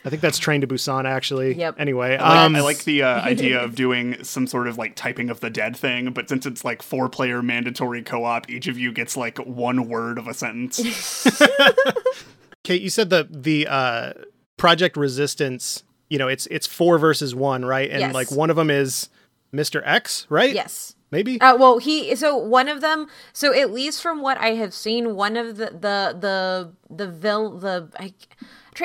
I 0.06 0.10
think 0.10 0.22
that's 0.22 0.38
Train 0.38 0.62
to 0.62 0.68
Busan 0.68 1.04
actually. 1.06 1.56
Yep. 1.56 1.76
Anyway, 1.78 2.16
I 2.16 2.30
like, 2.30 2.38
um, 2.46 2.56
I 2.56 2.62
like 2.62 2.84
the 2.86 3.04
uh, 3.04 3.22
idea 3.34 3.62
of 3.62 3.76
doing 3.76 4.24
some 4.24 4.48
sort 4.48 4.68
of 4.68 4.78
like 4.78 4.96
typing 4.96 5.30
of 5.30 5.42
the 5.42 5.50
dead 5.50 5.76
thing, 5.76 6.12
but 6.12 6.30
since 6.30 6.46
it's 6.46 6.64
like 6.64 6.82
four 6.82 7.10
player 7.10 7.42
mandatory 7.42 8.02
co 8.02 8.24
op, 8.24 8.50
each 8.50 8.68
of 8.68 8.78
you 8.78 8.94
gets 8.94 9.18
like 9.18 9.38
one 9.40 9.90
word 9.90 10.18
of 10.18 10.28
a 10.28 10.34
sentence. 10.34 10.80
Kate, 12.64 12.82
you 12.82 12.90
said 12.90 13.10
the 13.10 13.28
the 13.30 13.68
uh, 13.68 14.14
Project 14.58 14.96
Resistance. 14.98 15.84
You 16.10 16.18
know, 16.18 16.28
it's 16.28 16.48
it's 16.48 16.66
four 16.66 16.98
versus 16.98 17.36
one, 17.36 17.66
right? 17.66 17.90
And 17.90 18.00
Yes. 18.00 18.14
like 18.14 18.32
one 18.32 18.50
of 18.50 18.56
them 18.56 18.70
is 18.70 19.10
Mr. 19.54 19.82
X, 19.86 20.28
right? 20.30 20.54
Yes. 20.54 20.96
Maybe. 21.12 21.42
Uh, 21.42 21.56
well, 21.58 21.80
he 21.80 22.16
so 22.16 22.36
one 22.38 22.68
of 22.68 22.82
them. 22.82 23.08
So 23.34 23.54
at 23.54 23.72
least 23.72 24.02
from 24.02 24.22
what 24.22 24.38
I 24.38 24.50
have 24.56 24.74
seen, 24.74 25.16
one 25.16 25.38
of 25.38 25.58
the 25.58 25.66
the 25.68 26.16
the 26.20 26.72
the 26.90 27.08
vil 27.08 27.58
the 27.58 27.90
I, 28.00 28.14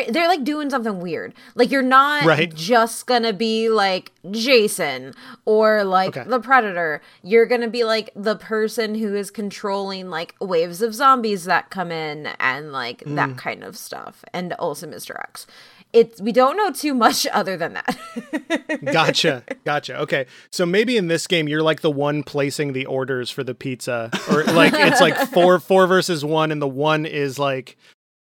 they're 0.09 0.27
like 0.27 0.43
doing 0.43 0.71
something 0.71 0.99
weird. 1.01 1.35
Like 1.55 1.71
you're 1.71 1.83
not 1.83 2.25
Right. 2.25 2.53
just 2.53 3.07
gonna 3.07 3.33
be 3.33 3.69
like 3.69 4.11
Jason 4.31 5.13
or 5.45 5.85
like 5.85 6.17
Okay. 6.17 6.29
the 6.29 6.41
Predator. 6.41 7.01
You're 7.23 7.47
gonna 7.47 7.69
be 7.69 7.85
like 7.85 8.11
the 8.17 8.35
person 8.35 8.97
who 8.97 9.15
is 9.15 9.31
controlling 9.31 10.11
like 10.11 10.35
waves 10.41 10.83
of 10.83 10.95
zombies 10.95 11.45
that 11.45 11.71
come 11.71 11.93
in 11.93 12.27
and 12.41 12.73
like 12.73 13.05
Mm. 13.05 13.15
that 13.17 13.37
kind 13.37 13.63
of 13.63 13.77
stuff, 13.77 14.25
and 14.33 14.53
also 14.55 14.87
Mr. 14.89 15.17
X. 15.21 15.47
It's 15.95 16.21
we 16.21 16.33
don't 16.33 16.57
know 16.57 16.71
too 16.73 16.93
much 16.93 17.27
other 17.33 17.57
than 17.57 17.75
that. 17.75 18.81
gotcha 18.93 19.45
gotcha 19.65 19.97
okay 20.01 20.27
so 20.51 20.67
maybe 20.67 20.97
in 20.97 21.09
this 21.09 21.27
game 21.27 21.49
you're 21.49 21.63
like 21.63 21.81
the 21.81 21.91
one 21.91 22.23
placing 22.23 22.73
the 22.73 22.87
orders 22.87 23.31
for 23.31 23.45
the 23.45 23.55
pizza 23.55 24.11
or 24.31 24.45
like 24.45 24.73
it's 24.75 25.01
like 25.01 25.17
four 25.33 25.59
four 25.61 25.87
versus 25.87 26.25
one 26.25 26.51
and 26.53 26.61
the 26.61 26.69
one 26.69 27.07
is 27.07 27.39
like 27.39 27.77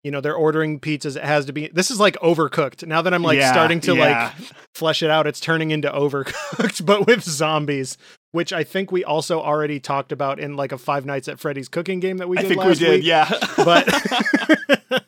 you 0.04 0.10
know 0.10 0.20
they're 0.20 0.34
ordering 0.36 0.78
pizzas 0.80 1.16
it 1.16 1.24
has 1.24 1.46
to 1.46 1.52
be 1.52 1.68
this 1.68 1.90
is 1.90 1.98
like 1.98 2.16
overcooked 2.16 2.86
now 2.86 3.00
that 3.02 3.14
i'm 3.14 3.22
like 3.22 3.38
Yeah, 3.38 3.52
starting 3.52 3.80
to 3.82 3.94
yeah. 3.96 4.32
like 4.38 4.48
flesh 4.74 5.02
it 5.02 5.10
out 5.10 5.26
it's 5.26 5.40
turning 5.40 5.70
into 5.70 5.88
overcooked 5.90 6.84
but 6.84 7.06
with 7.06 7.22
zombies 7.22 7.96
which 8.32 8.52
i 8.52 8.64
think 8.64 8.90
we 8.92 9.04
also 9.04 9.40
already 9.40 9.78
talked 9.80 10.12
about 10.12 10.38
in 10.40 10.56
like 10.56 10.72
a 10.72 10.78
five 10.78 11.06
nights 11.06 11.28
at 11.28 11.38
freddy's 11.38 11.68
cooking 11.68 12.00
game 12.00 12.18
that 12.18 12.28
we 12.28 12.36
did 12.36 12.46
I 12.46 12.48
think 12.48 12.64
we 12.64 12.74
did, 12.74 12.90
week. 13.00 13.04
yeah. 13.06 13.30
but 13.56 15.04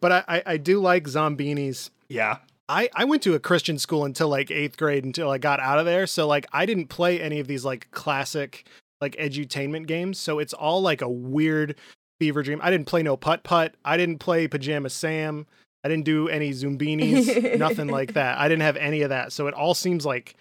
but 0.00 0.12
I, 0.12 0.24
I 0.28 0.42
i 0.46 0.56
do 0.56 0.80
like 0.80 1.04
Zoombinis 1.04 1.90
yeah. 2.12 2.38
I, 2.68 2.88
I 2.94 3.04
went 3.04 3.22
to 3.22 3.34
a 3.34 3.40
Christian 3.40 3.78
school 3.78 4.04
until 4.04 4.28
like 4.28 4.50
eighth 4.50 4.76
grade 4.76 5.04
until 5.04 5.30
I 5.30 5.38
got 5.38 5.60
out 5.60 5.78
of 5.78 5.86
there. 5.86 6.06
So 6.06 6.26
like 6.26 6.46
I 6.52 6.64
didn't 6.66 6.86
play 6.86 7.20
any 7.20 7.40
of 7.40 7.46
these 7.46 7.64
like 7.64 7.90
classic 7.90 8.66
like 9.00 9.16
edutainment 9.16 9.86
games. 9.86 10.18
So 10.18 10.38
it's 10.38 10.52
all 10.52 10.80
like 10.80 11.02
a 11.02 11.08
weird 11.08 11.76
fever 12.20 12.42
dream. 12.42 12.60
I 12.62 12.70
didn't 12.70 12.86
play 12.86 13.02
no 13.02 13.16
putt 13.16 13.42
putt. 13.42 13.74
I 13.84 13.96
didn't 13.96 14.18
play 14.18 14.46
Pajama 14.46 14.90
Sam. 14.90 15.46
I 15.84 15.88
didn't 15.88 16.04
do 16.04 16.28
any 16.28 16.50
Zoombinis, 16.52 17.58
nothing 17.58 17.88
like 17.88 18.12
that. 18.14 18.38
I 18.38 18.48
didn't 18.48 18.62
have 18.62 18.76
any 18.76 19.02
of 19.02 19.08
that. 19.08 19.32
So 19.32 19.48
it 19.48 19.54
all 19.54 19.74
seems 19.74 20.06
like 20.06 20.36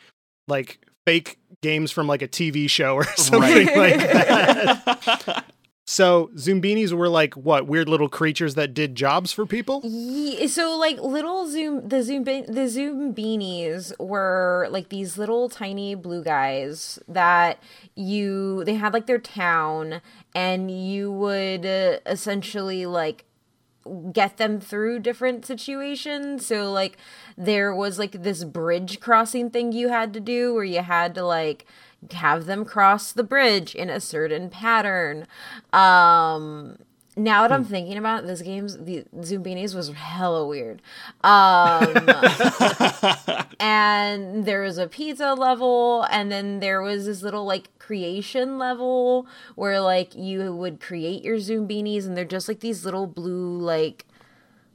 like 0.47 0.79
fake 1.05 1.39
games 1.61 1.91
from 1.91 2.07
like 2.07 2.21
a 2.21 2.27
TV 2.27 2.69
show 2.69 2.95
or 2.95 3.03
something 3.15 3.67
like 3.75 3.97
that. 3.97 5.45
So 5.85 6.29
Zoombinis 6.35 6.93
were 6.93 7.09
like 7.09 7.33
what 7.33 7.67
weird 7.67 7.89
little 7.89 8.07
creatures 8.07 8.55
that 8.55 8.73
did 8.73 8.95
jobs 8.95 9.31
for 9.33 9.45
people. 9.45 9.81
Ye- 9.83 10.47
so 10.47 10.77
like 10.77 10.99
little 10.99 11.47
zoom 11.49 11.87
the 11.87 12.01
zoom 12.03 12.23
the 12.23 12.67
zoom 12.69 13.13
beanies 13.13 13.91
were 13.99 14.67
like 14.69 14.89
these 14.89 15.17
little 15.17 15.49
tiny 15.49 15.95
blue 15.95 16.23
guys 16.23 16.99
that 17.07 17.61
you 17.95 18.63
they 18.63 18.75
had 18.75 18.93
like 18.93 19.07
their 19.07 19.17
town 19.19 20.01
and 20.33 20.71
you 20.71 21.11
would 21.11 21.65
uh, 21.65 21.97
essentially 22.05 22.85
like 22.85 23.25
get 24.13 24.37
them 24.37 24.59
through 24.59 24.99
different 24.99 25.43
situations 25.45 26.45
so 26.45 26.71
like 26.71 26.95
there 27.35 27.73
was 27.73 27.97
like 27.97 28.11
this 28.23 28.43
bridge 28.43 28.99
crossing 28.99 29.49
thing 29.49 29.71
you 29.71 29.89
had 29.89 30.13
to 30.13 30.19
do 30.19 30.53
where 30.53 30.63
you 30.63 30.83
had 30.83 31.15
to 31.15 31.23
like 31.25 31.65
have 32.13 32.45
them 32.45 32.65
cross 32.65 33.11
the 33.11 33.23
bridge 33.23 33.75
in 33.75 33.89
a 33.89 33.99
certain 33.99 34.49
pattern 34.49 35.27
um 35.73 36.77
now 37.17 37.41
that 37.41 37.51
I'm 37.51 37.65
thinking 37.65 37.97
about 37.97 38.23
it, 38.23 38.27
this 38.27 38.41
game's 38.41 38.77
the 38.77 39.03
Zoombinis 39.17 39.75
was 39.75 39.89
hella 39.89 40.47
weird. 40.47 40.81
Um 41.23 42.09
and 43.59 44.45
there 44.45 44.61
was 44.61 44.77
a 44.77 44.87
pizza 44.87 45.33
level 45.33 46.07
and 46.09 46.31
then 46.31 46.61
there 46.61 46.81
was 46.81 47.05
this 47.05 47.21
little 47.21 47.45
like 47.45 47.77
creation 47.79 48.57
level 48.57 49.27
where 49.55 49.81
like 49.81 50.15
you 50.15 50.55
would 50.55 50.79
create 50.79 51.23
your 51.23 51.37
Zoombinis 51.37 52.05
and 52.05 52.15
they're 52.15 52.23
just 52.23 52.47
like 52.47 52.61
these 52.61 52.85
little 52.85 53.07
blue 53.07 53.57
like 53.57 54.05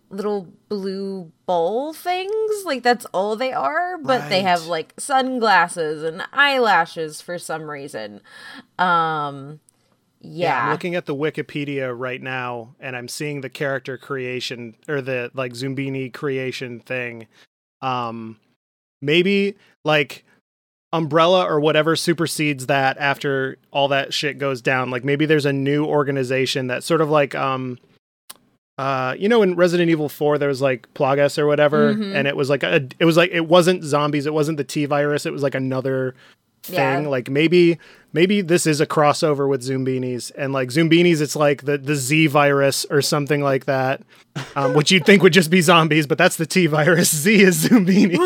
little 0.08 0.52
blue 0.68 1.30
bowl 1.46 1.92
things 1.92 2.64
like 2.64 2.82
that's 2.82 3.06
all 3.06 3.34
they 3.34 3.52
are 3.52 3.98
but 3.98 4.28
they 4.28 4.42
have 4.42 4.66
like 4.66 4.94
sunglasses 4.98 6.02
and 6.02 6.22
eyelashes 6.32 7.20
for 7.20 7.38
some 7.38 7.68
reason 7.68 8.20
um 8.78 9.58
yeah, 10.28 10.64
I'm 10.64 10.70
looking 10.72 10.94
at 10.94 11.06
the 11.06 11.14
Wikipedia 11.14 11.96
right 11.96 12.20
now, 12.20 12.74
and 12.80 12.96
I'm 12.96 13.08
seeing 13.08 13.40
the 13.40 13.48
character 13.48 13.96
creation 13.96 14.74
or 14.88 15.00
the 15.00 15.30
like 15.34 15.52
Zoombini 15.52 16.12
creation 16.12 16.80
thing. 16.80 17.26
Um, 17.82 18.38
maybe 19.00 19.56
like 19.84 20.24
Umbrella 20.92 21.44
or 21.44 21.60
whatever 21.60 21.96
supersedes 21.96 22.66
that 22.66 22.96
after 22.98 23.58
all 23.70 23.88
that 23.88 24.12
shit 24.14 24.38
goes 24.38 24.60
down. 24.60 24.90
Like 24.90 25.04
maybe 25.04 25.26
there's 25.26 25.46
a 25.46 25.52
new 25.52 25.84
organization 25.84 26.68
that 26.68 26.82
sort 26.84 27.00
of 27.00 27.10
like 27.10 27.34
um. 27.34 27.78
Uh, 28.78 29.14
you 29.18 29.28
know, 29.28 29.42
in 29.42 29.56
Resident 29.56 29.88
Evil 29.90 30.08
Four, 30.08 30.36
there 30.38 30.48
was 30.50 30.60
like 30.60 30.86
Plagas 30.94 31.38
or 31.38 31.46
whatever, 31.46 31.94
Mhm. 31.94 32.14
and 32.14 32.28
it 32.28 32.36
was 32.36 32.50
like 32.50 32.62
a, 32.62 32.86
it 32.98 33.04
was 33.06 33.16
like 33.16 33.30
it 33.32 33.46
wasn't 33.48 33.82
zombies, 33.84 34.26
it 34.26 34.34
wasn't 34.34 34.58
the 34.58 34.64
T 34.64 34.84
virus, 34.84 35.24
it 35.24 35.32
was 35.32 35.42
like 35.42 35.54
another 35.54 36.14
thing. 36.62 37.04
Yeah. 37.04 37.08
Like 37.08 37.30
maybe 37.30 37.78
maybe 38.12 38.42
this 38.42 38.66
is 38.66 38.80
a 38.80 38.86
crossover 38.86 39.48
with 39.48 39.62
Zoombinis, 39.62 40.30
and 40.36 40.52
like 40.52 40.68
Zoombinis, 40.68 41.22
it's 41.22 41.36
like 41.36 41.64
the 41.64 41.78
the 41.78 41.94
Z 41.94 42.26
virus 42.26 42.84
or 42.90 43.00
something 43.00 43.40
like 43.42 43.64
that, 43.64 44.02
um, 44.56 44.74
which 44.74 44.90
you'd 44.90 45.06
think 45.06 45.22
would 45.22 45.32
just 45.32 45.48
be 45.50 45.62
zombies, 45.62 46.06
but 46.06 46.18
that's 46.18 46.36
the 46.36 46.44
T 46.46 46.66
virus. 46.66 47.14
Z 47.16 47.40
is 47.42 47.66
Zoombinis, 47.68 48.16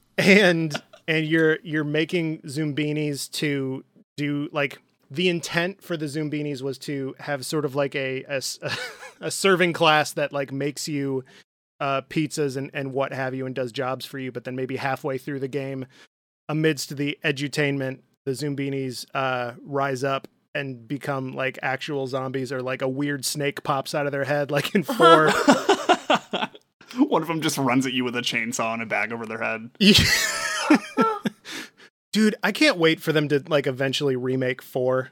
and 0.18 0.74
and 1.06 1.26
you're 1.26 1.58
you're 1.62 1.84
making 1.84 2.38
Zoombinis 2.46 3.30
to 3.32 3.84
do 4.16 4.48
like 4.52 4.78
the 5.10 5.28
intent 5.28 5.82
for 5.82 5.96
the 5.96 6.06
Zoombinis 6.06 6.62
was 6.62 6.78
to 6.80 7.14
have 7.20 7.44
sort 7.46 7.64
of 7.64 7.74
like 7.74 7.94
a 7.94 8.24
a 9.20 9.30
serving 9.30 9.72
class 9.72 10.12
that 10.12 10.32
like 10.32 10.52
makes 10.52 10.88
you 10.88 11.24
uh, 11.80 12.02
pizzas 12.02 12.56
and, 12.56 12.70
and 12.74 12.92
what 12.92 13.12
have 13.12 13.34
you 13.34 13.46
and 13.46 13.54
does 13.54 13.72
jobs 13.72 14.04
for 14.04 14.18
you, 14.18 14.32
but 14.32 14.44
then 14.44 14.56
maybe 14.56 14.76
halfway 14.76 15.18
through 15.18 15.40
the 15.40 15.48
game, 15.48 15.86
amidst 16.48 16.96
the 16.96 17.18
edutainment, 17.24 18.00
the 18.24 18.32
Zoombinis 18.32 19.06
uh, 19.14 19.52
rise 19.62 20.04
up 20.04 20.28
and 20.54 20.88
become 20.88 21.34
like 21.34 21.58
actual 21.62 22.06
zombies 22.06 22.52
or 22.52 22.62
like 22.62 22.82
a 22.82 22.88
weird 22.88 23.24
snake 23.24 23.62
pops 23.62 23.94
out 23.94 24.06
of 24.06 24.12
their 24.12 24.24
head 24.24 24.50
like 24.50 24.74
in 24.74 24.82
four. 24.82 25.30
One 26.96 27.22
of 27.22 27.28
them 27.28 27.40
just 27.40 27.58
runs 27.58 27.86
at 27.86 27.92
you 27.92 28.02
with 28.02 28.16
a 28.16 28.22
chainsaw 28.22 28.72
and 28.72 28.82
a 28.82 28.86
bag 28.86 29.12
over 29.12 29.24
their 29.26 29.38
head. 29.38 29.70
Dude, 32.18 32.34
I 32.42 32.50
can't 32.50 32.78
wait 32.78 33.00
for 33.00 33.12
them 33.12 33.28
to 33.28 33.44
like 33.46 33.68
eventually 33.68 34.16
remake 34.16 34.60
four. 34.60 35.10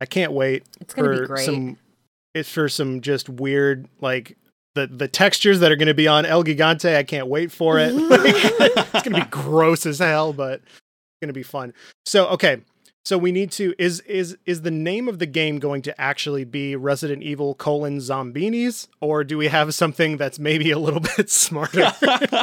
I 0.00 0.06
can't 0.06 0.32
wait 0.32 0.64
it's 0.80 0.94
gonna 0.94 1.08
for 1.08 1.20
be 1.20 1.26
great 1.28 1.44
some 1.44 1.78
it's 2.34 2.50
for 2.50 2.68
some 2.68 3.02
just 3.02 3.28
weird 3.28 3.86
like 4.00 4.36
the 4.74 4.88
the 4.88 5.06
textures 5.06 5.60
that 5.60 5.70
are 5.70 5.76
going 5.76 5.86
to 5.86 5.94
be 5.94 6.08
on 6.08 6.26
El 6.26 6.42
Gigante. 6.42 6.96
I 6.96 7.04
can't 7.04 7.28
wait 7.28 7.52
for 7.52 7.78
it. 7.78 7.92
it's 7.94 8.90
going 8.90 9.14
to 9.14 9.24
be 9.24 9.30
gross 9.30 9.86
as 9.86 10.00
hell, 10.00 10.32
but 10.32 10.54
it's 10.54 11.20
going 11.20 11.28
to 11.28 11.32
be 11.32 11.44
fun. 11.44 11.72
So, 12.04 12.26
okay. 12.30 12.62
So 13.04 13.16
we 13.16 13.32
need 13.32 13.50
to 13.52 13.74
is 13.78 14.00
is 14.00 14.36
is 14.44 14.62
the 14.62 14.70
name 14.70 15.08
of 15.08 15.18
the 15.18 15.26
game 15.26 15.58
going 15.58 15.82
to 15.82 16.00
actually 16.00 16.44
be 16.44 16.76
Resident 16.76 17.22
Evil 17.22 17.54
colon 17.54 17.98
Zombinis, 17.98 18.88
or 19.00 19.24
do 19.24 19.38
we 19.38 19.48
have 19.48 19.72
something 19.72 20.16
that's 20.16 20.38
maybe 20.38 20.70
a 20.70 20.78
little 20.78 21.00
bit 21.16 21.30
smarter? 21.30 21.90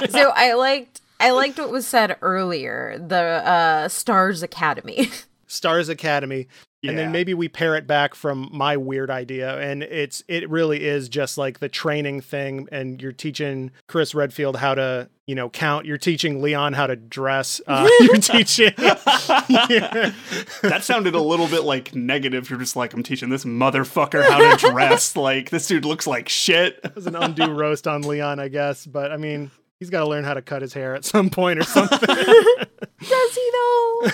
so 0.09 0.31
I 0.35 0.53
liked 0.55 1.01
I 1.19 1.31
liked 1.31 1.57
what 1.57 1.71
was 1.71 1.87
said 1.87 2.17
earlier, 2.21 2.97
the 2.99 3.15
uh 3.17 3.87
Stars 3.87 4.43
Academy. 4.43 5.09
Stars 5.47 5.87
Academy, 5.87 6.47
and 6.83 6.97
then 6.97 7.11
maybe 7.11 7.33
we 7.33 7.47
pare 7.47 7.75
it 7.75 7.87
back 7.87 8.15
from 8.15 8.49
my 8.51 8.77
weird 8.77 9.09
idea, 9.09 9.57
and 9.59 9.81
it's 9.83 10.23
it 10.27 10.49
really 10.49 10.85
is 10.85 11.09
just 11.09 11.37
like 11.37 11.59
the 11.59 11.69
training 11.69 12.21
thing, 12.21 12.67
and 12.71 13.01
you're 13.01 13.11
teaching 13.11 13.71
Chris 13.87 14.13
Redfield 14.13 14.57
how 14.57 14.75
to 14.75 15.09
you 15.25 15.35
know 15.35 15.49
count. 15.49 15.85
You're 15.85 15.97
teaching 15.97 16.41
Leon 16.41 16.73
how 16.73 16.87
to 16.87 16.95
dress. 16.95 17.61
Uh, 17.65 17.89
you're 18.01 18.15
teaching. 18.17 18.73
Yeah. 18.77 20.13
that 20.61 20.81
sounded 20.83 21.15
a 21.15 21.21
little 21.21 21.47
bit 21.47 21.63
like 21.63 21.95
negative. 21.95 22.49
You're 22.49 22.59
just 22.59 22.75
like, 22.75 22.93
I'm 22.93 23.03
teaching 23.03 23.29
this 23.29 23.43
motherfucker 23.43 24.27
how 24.27 24.55
to 24.55 24.67
dress. 24.71 25.15
like, 25.15 25.49
this 25.49 25.67
dude 25.67 25.85
looks 25.85 26.07
like 26.07 26.29
shit. 26.29 26.79
It 26.83 26.95
was 26.95 27.07
an 27.07 27.15
undue 27.15 27.51
roast 27.51 27.87
on 27.87 28.01
Leon, 28.01 28.39
I 28.39 28.47
guess, 28.49 28.85
but 28.85 29.11
I 29.11 29.17
mean. 29.17 29.51
He's 29.79 29.89
got 29.89 29.99
to 29.99 30.07
learn 30.07 30.23
how 30.23 30.33
to 30.33 30.41
cut 30.41 30.61
his 30.61 30.73
hair 30.73 30.95
at 30.95 31.05
some 31.05 31.29
point 31.29 31.59
or 31.59 31.63
something. 31.63 31.99
Does 32.07 33.35
he 33.35 33.51
though? 33.53 34.07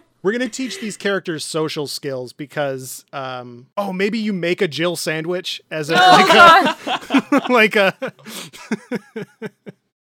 We're 0.22 0.32
gonna 0.32 0.48
teach 0.48 0.80
these 0.80 0.96
characters 0.96 1.44
social 1.44 1.86
skills 1.86 2.32
because, 2.32 3.04
um, 3.12 3.66
oh, 3.76 3.92
maybe 3.92 4.18
you 4.18 4.32
make 4.32 4.62
a 4.62 4.68
Jill 4.68 4.96
sandwich 4.96 5.60
as 5.70 5.90
a 5.90 5.96
oh 5.98 6.76
god. 7.28 7.50
like 7.50 7.76
a 7.76 7.94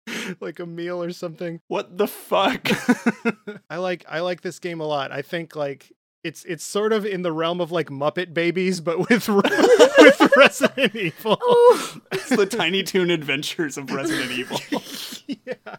like 0.42 0.60
a 0.60 0.66
meal 0.66 1.02
or 1.02 1.12
something. 1.12 1.62
What 1.68 1.98
the 1.98 2.08
fuck? 2.08 2.68
I 3.70 3.78
like 3.78 4.04
I 4.10 4.20
like 4.20 4.42
this 4.42 4.60
game 4.60 4.82
a 4.82 4.86
lot. 4.86 5.14
I 5.14 5.22
think 5.22 5.56
like 5.56 5.94
it's 6.24 6.44
it's 6.46 6.64
sort 6.64 6.92
of 6.94 7.06
in 7.06 7.22
the 7.22 7.32
realm 7.32 7.62
of 7.62 7.72
like 7.72 7.88
Muppet 7.90 8.34
Babies, 8.34 8.82
but 8.82 9.10
with 9.10 9.28
with 9.30 10.32
Resident 10.36 10.96
Evil. 10.96 11.38
Oh. 11.42 11.98
it's 12.12 12.30
the 12.30 12.46
Tiny 12.46 12.84
Toon 12.84 13.10
Adventures 13.10 13.78
of 13.78 13.92
Resident 13.92 14.32
Evil. 14.32 14.60
yeah. 15.28 15.76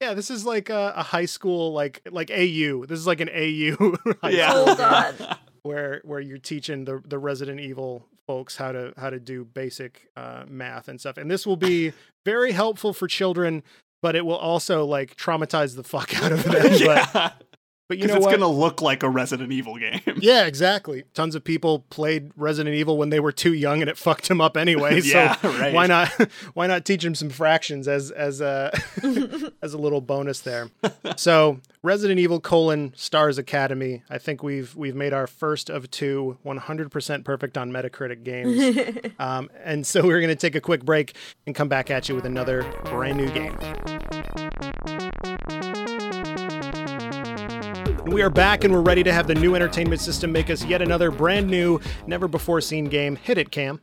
Yeah, 0.00 0.14
this 0.14 0.30
is 0.30 0.46
like 0.46 0.70
a, 0.70 0.92
a 0.96 1.02
high 1.02 1.24
school 1.24 1.72
like 1.72 2.02
like 2.10 2.30
AU. 2.30 2.84
This 2.86 2.98
is 2.98 3.06
like 3.06 3.20
an 3.20 3.30
AU 3.30 3.96
high 4.22 4.30
Yeah. 4.30 4.50
school 4.50 4.64
Oh 4.68 4.74
god. 4.76 5.38
where 5.62 6.00
where 6.04 6.20
you're 6.20 6.38
teaching 6.38 6.84
the 6.84 7.02
the 7.06 7.18
Resident 7.18 7.58
Evil 7.60 8.06
folks 8.26 8.56
how 8.56 8.72
to 8.72 8.92
how 8.96 9.10
to 9.10 9.18
do 9.18 9.44
basic 9.44 10.08
uh, 10.16 10.44
math 10.46 10.88
and 10.88 11.00
stuff. 11.00 11.16
And 11.16 11.30
this 11.30 11.46
will 11.46 11.56
be 11.56 11.92
very 12.24 12.52
helpful 12.52 12.92
for 12.92 13.08
children, 13.08 13.62
but 14.02 14.14
it 14.14 14.24
will 14.24 14.36
also 14.36 14.84
like 14.84 15.16
traumatize 15.16 15.74
the 15.74 15.82
fuck 15.84 16.14
out 16.22 16.32
of 16.32 16.44
them. 16.44 16.72
Yeah. 16.74 17.06
but 17.12 17.42
you 17.96 18.02
Because 18.02 18.10
know 18.10 18.16
it's 18.18 18.26
going 18.26 18.40
to 18.40 18.46
look 18.46 18.82
like 18.82 19.02
a 19.02 19.08
Resident 19.08 19.50
Evil 19.52 19.78
game. 19.78 20.00
Yeah, 20.20 20.46
exactly. 20.46 21.04
Tons 21.14 21.34
of 21.36 21.44
people 21.44 21.86
played 21.90 22.32
Resident 22.36 22.74
Evil 22.74 22.98
when 22.98 23.10
they 23.10 23.20
were 23.20 23.30
too 23.32 23.54
young, 23.54 23.80
and 23.80 23.88
it 23.88 23.96
fucked 24.06 24.28
them 24.28 24.40
up 24.40 24.56
anyway. 24.56 25.00
Yeah, 25.08 25.36
so 25.36 25.50
right. 25.58 25.72
why 25.72 25.86
not? 25.86 26.08
Why 26.54 26.66
not 26.66 26.84
teach 26.84 27.02
them 27.02 27.14
some 27.14 27.30
fractions 27.30 27.86
as 27.88 28.10
as 28.10 28.40
a 28.40 28.72
as 29.62 29.72
a 29.72 29.78
little 29.78 30.00
bonus 30.00 30.40
there? 30.40 30.70
So 31.16 31.60
Resident 31.82 32.18
Evil 32.18 32.40
colon 32.40 32.92
Stars 32.96 33.38
Academy. 33.38 34.02
I 34.10 34.18
think 34.18 34.42
we've 34.42 34.74
we've 34.74 34.96
made 34.96 35.12
our 35.12 35.26
first 35.26 35.70
of 35.70 35.90
two 35.90 36.36
100% 36.44 37.24
perfect 37.24 37.56
on 37.56 37.70
Metacritic 37.70 38.24
games. 38.24 39.12
um, 39.18 39.48
and 39.64 39.86
so 39.86 40.04
we're 40.04 40.20
going 40.20 40.28
to 40.28 40.36
take 40.36 40.56
a 40.56 40.60
quick 40.60 40.84
break 40.84 41.14
and 41.46 41.54
come 41.54 41.68
back 41.68 41.90
at 41.90 42.08
you 42.08 42.14
with 42.16 42.26
another 42.26 42.70
brand 42.84 43.16
new 43.16 43.30
game. 43.30 43.56
And 48.08 48.14
we 48.14 48.22
are 48.22 48.30
back 48.30 48.64
and 48.64 48.72
we're 48.72 48.80
ready 48.80 49.02
to 49.02 49.12
have 49.12 49.26
the 49.26 49.34
new 49.34 49.54
entertainment 49.54 50.00
system 50.00 50.32
make 50.32 50.48
us 50.48 50.64
yet 50.64 50.80
another 50.80 51.10
brand 51.10 51.46
new, 51.46 51.78
never 52.06 52.26
before 52.26 52.62
seen 52.62 52.86
game. 52.86 53.16
Hit 53.16 53.36
it, 53.36 53.50
Kam. 53.50 53.82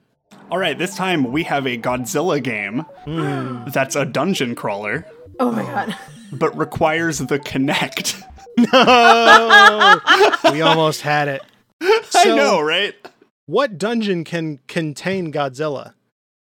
All 0.50 0.58
right, 0.58 0.76
this 0.76 0.96
time 0.96 1.32
we 1.32 1.44
have 1.44 1.68
a 1.68 1.78
Godzilla 1.78 2.42
game 2.42 2.80
Hmm. 3.04 3.66
that's 3.70 3.96
a 3.96 4.04
dungeon 4.04 4.56
crawler, 4.56 5.06
Oh 5.40 5.52
my 5.52 5.62
god. 5.62 5.96
but 6.32 6.58
requires 6.58 7.20
the 7.20 7.38
Kinect. 7.38 8.24
no! 8.74 10.52
we 10.52 10.62
almost 10.64 11.02
had 11.02 11.28
it. 11.28 11.44
I 12.16 12.26
know, 12.36 12.60
right? 12.60 12.96
what 13.46 13.78
dungeon 13.78 14.24
can 14.24 14.58
contain 14.68 15.32
Godzilla? 15.32 15.94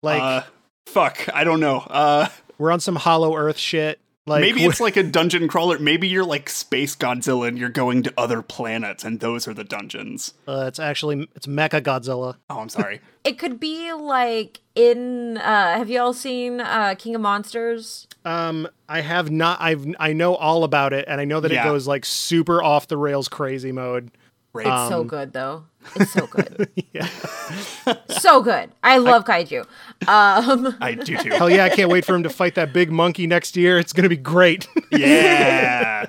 Like 0.01 0.21
uh, 0.21 0.43
fuck, 0.85 1.27
I 1.33 1.43
don't 1.43 1.59
know. 1.59 1.79
Uh, 1.79 2.29
we're 2.57 2.71
on 2.71 2.79
some 2.79 2.95
Hollow 2.95 3.35
Earth 3.35 3.57
shit. 3.57 3.99
Like 4.25 4.39
maybe 4.39 4.63
it's 4.63 4.79
like 4.79 4.95
a 4.95 5.03
dungeon 5.03 5.49
crawler. 5.49 5.77
Maybe 5.79 6.07
you're 6.07 6.23
like 6.23 6.49
Space 6.49 6.95
Godzilla 6.95 7.45
and 7.47 7.57
you're 7.57 7.67
going 7.69 8.03
to 8.03 8.13
other 8.17 8.41
planets, 8.41 9.03
and 9.03 9.19
those 9.19 9.49
are 9.49 9.53
the 9.53 9.65
dungeons. 9.65 10.33
uh, 10.47 10.63
it's 10.67 10.79
actually 10.79 11.27
it's 11.35 11.45
Mecha 11.45 11.81
Godzilla. 11.81 12.37
Oh, 12.49 12.59
I'm 12.59 12.69
sorry. 12.69 13.01
It 13.25 13.39
could 13.39 13.57
be 13.57 13.91
like 13.93 14.59
in. 14.75 15.37
uh 15.37 15.77
Have 15.77 15.89
you 15.89 16.01
all 16.01 16.11
seen 16.13 16.59
uh 16.59 16.93
King 16.97 17.15
of 17.15 17.21
Monsters? 17.21 18.05
Um, 18.25 18.67
I 18.89 18.99
have 19.01 19.31
not. 19.31 19.61
I've 19.61 19.85
I 19.99 20.11
know 20.11 20.35
all 20.35 20.63
about 20.65 20.91
it, 20.93 21.05
and 21.07 21.21
I 21.21 21.25
know 21.25 21.39
that 21.39 21.49
Yeah. 21.51 21.61
it 21.61 21.63
goes 21.63 21.87
like 21.87 22.03
super 22.05 22.61
off 22.61 22.87
the 22.89 22.97
rails 22.97 23.27
crazy 23.29 23.71
mode. 23.71 24.11
Right. 24.53 24.67
It's 24.67 24.89
so 24.89 25.01
Um, 25.01 25.07
good 25.07 25.33
though. 25.33 25.63
It's 25.95 26.11
so 26.11 26.27
good. 26.27 26.69
Yeah. 26.93 27.07
so 28.09 28.41
good. 28.43 28.69
I 28.83 28.97
love 28.99 29.25
kaiju. 29.25 29.65
Um 30.07 30.75
I 30.79 30.93
do 30.93 31.17
too. 31.17 31.31
Hell 31.31 31.49
yeah! 31.49 31.65
I 31.65 31.69
can't 31.69 31.89
wait 31.89 32.05
for 32.05 32.13
him 32.15 32.21
to 32.23 32.29
fight 32.29 32.53
that 32.55 32.71
big 32.71 32.91
monkey 32.91 33.25
next 33.25 33.57
year. 33.57 33.79
It's 33.79 33.93
gonna 33.93 34.09
be 34.09 34.15
great. 34.17 34.67
yeah. 34.91 36.05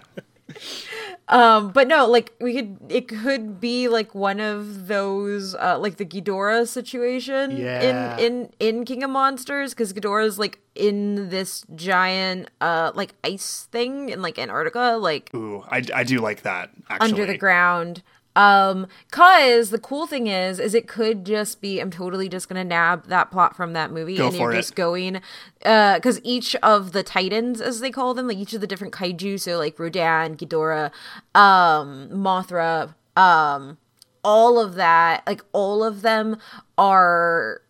um 1.29 1.71
but 1.71 1.89
no, 1.89 2.07
like 2.07 2.35
we 2.41 2.53
could 2.55 2.77
it 2.91 3.09
could 3.09 3.59
be 3.61 3.89
like 3.89 4.15
one 4.15 4.41
of 4.41 4.89
those 4.89 5.55
uh 5.55 5.79
like 5.79 5.97
the 5.97 6.05
Ghidorah 6.05 6.69
situation 6.69 7.57
Yeah. 7.57 8.17
in 8.19 8.21
in 8.21 8.51
in 8.61 8.85
King 8.85 9.03
of 9.05 9.11
Monsters 9.11 9.73
cuz 9.73 9.93
Ghidorah's 9.95 10.39
like 10.39 10.59
in 10.75 11.31
this 11.31 11.65
giant 11.75 12.51
uh 12.61 12.93
like 12.95 13.15
ice 13.25 13.69
thing 13.73 14.11
in 14.11 14.21
like 14.21 14.39
Antarctica 14.39 14.99
like 15.01 15.31
Ooh, 15.35 15.65
I, 15.71 15.83
I 15.95 16.05
do 16.05 16.21
like 16.21 16.43
that. 16.43 16.71
Actually, 16.91 17.11
under 17.11 17.27
the 17.27 17.39
ground. 17.39 18.03
Um, 18.37 18.89
cause 19.13 19.71
the 19.71 19.79
cool 19.79 20.07
thing 20.07 20.27
is, 20.27 20.59
is 20.59 20.75
it 20.75 20.89
could 20.89 21.25
just 21.25 21.61
be, 21.61 21.79
I'm 21.81 21.91
totally 21.91 22.29
just 22.29 22.49
gonna 22.49 22.65
nab 22.65 23.07
that 23.07 23.31
plot 23.31 23.55
from 23.57 23.75
that 23.75 23.93
movie 23.93 24.17
Go 24.17 24.27
and 24.27 24.37
you're 24.37 24.53
it. 24.53 24.57
just 24.57 24.75
going, 24.75 25.21
uh, 25.65 26.01
cause 26.01 26.21
each 26.25 26.57
of 26.57 26.93
the 26.93 27.03
titans, 27.03 27.61
as 27.61 27.81
they 27.81 27.91
call 27.91 28.13
them, 28.13 28.27
like 28.27 28.39
each 28.39 28.53
of 28.53 28.61
the 28.61 28.67
different 28.67 28.93
kaiju, 28.93 29.41
so 29.41 29.57
like 29.57 29.79
Rodan, 29.79 30.37
Ghidorah, 30.37 30.91
um, 31.35 32.09
Mothra, 32.11 32.95
um, 33.17 33.79
all 34.25 34.59
of 34.59 34.75
that, 34.75 35.23
like 35.27 35.45
all 35.53 35.85
of 35.85 36.03
them 36.03 36.39
are 36.77 37.63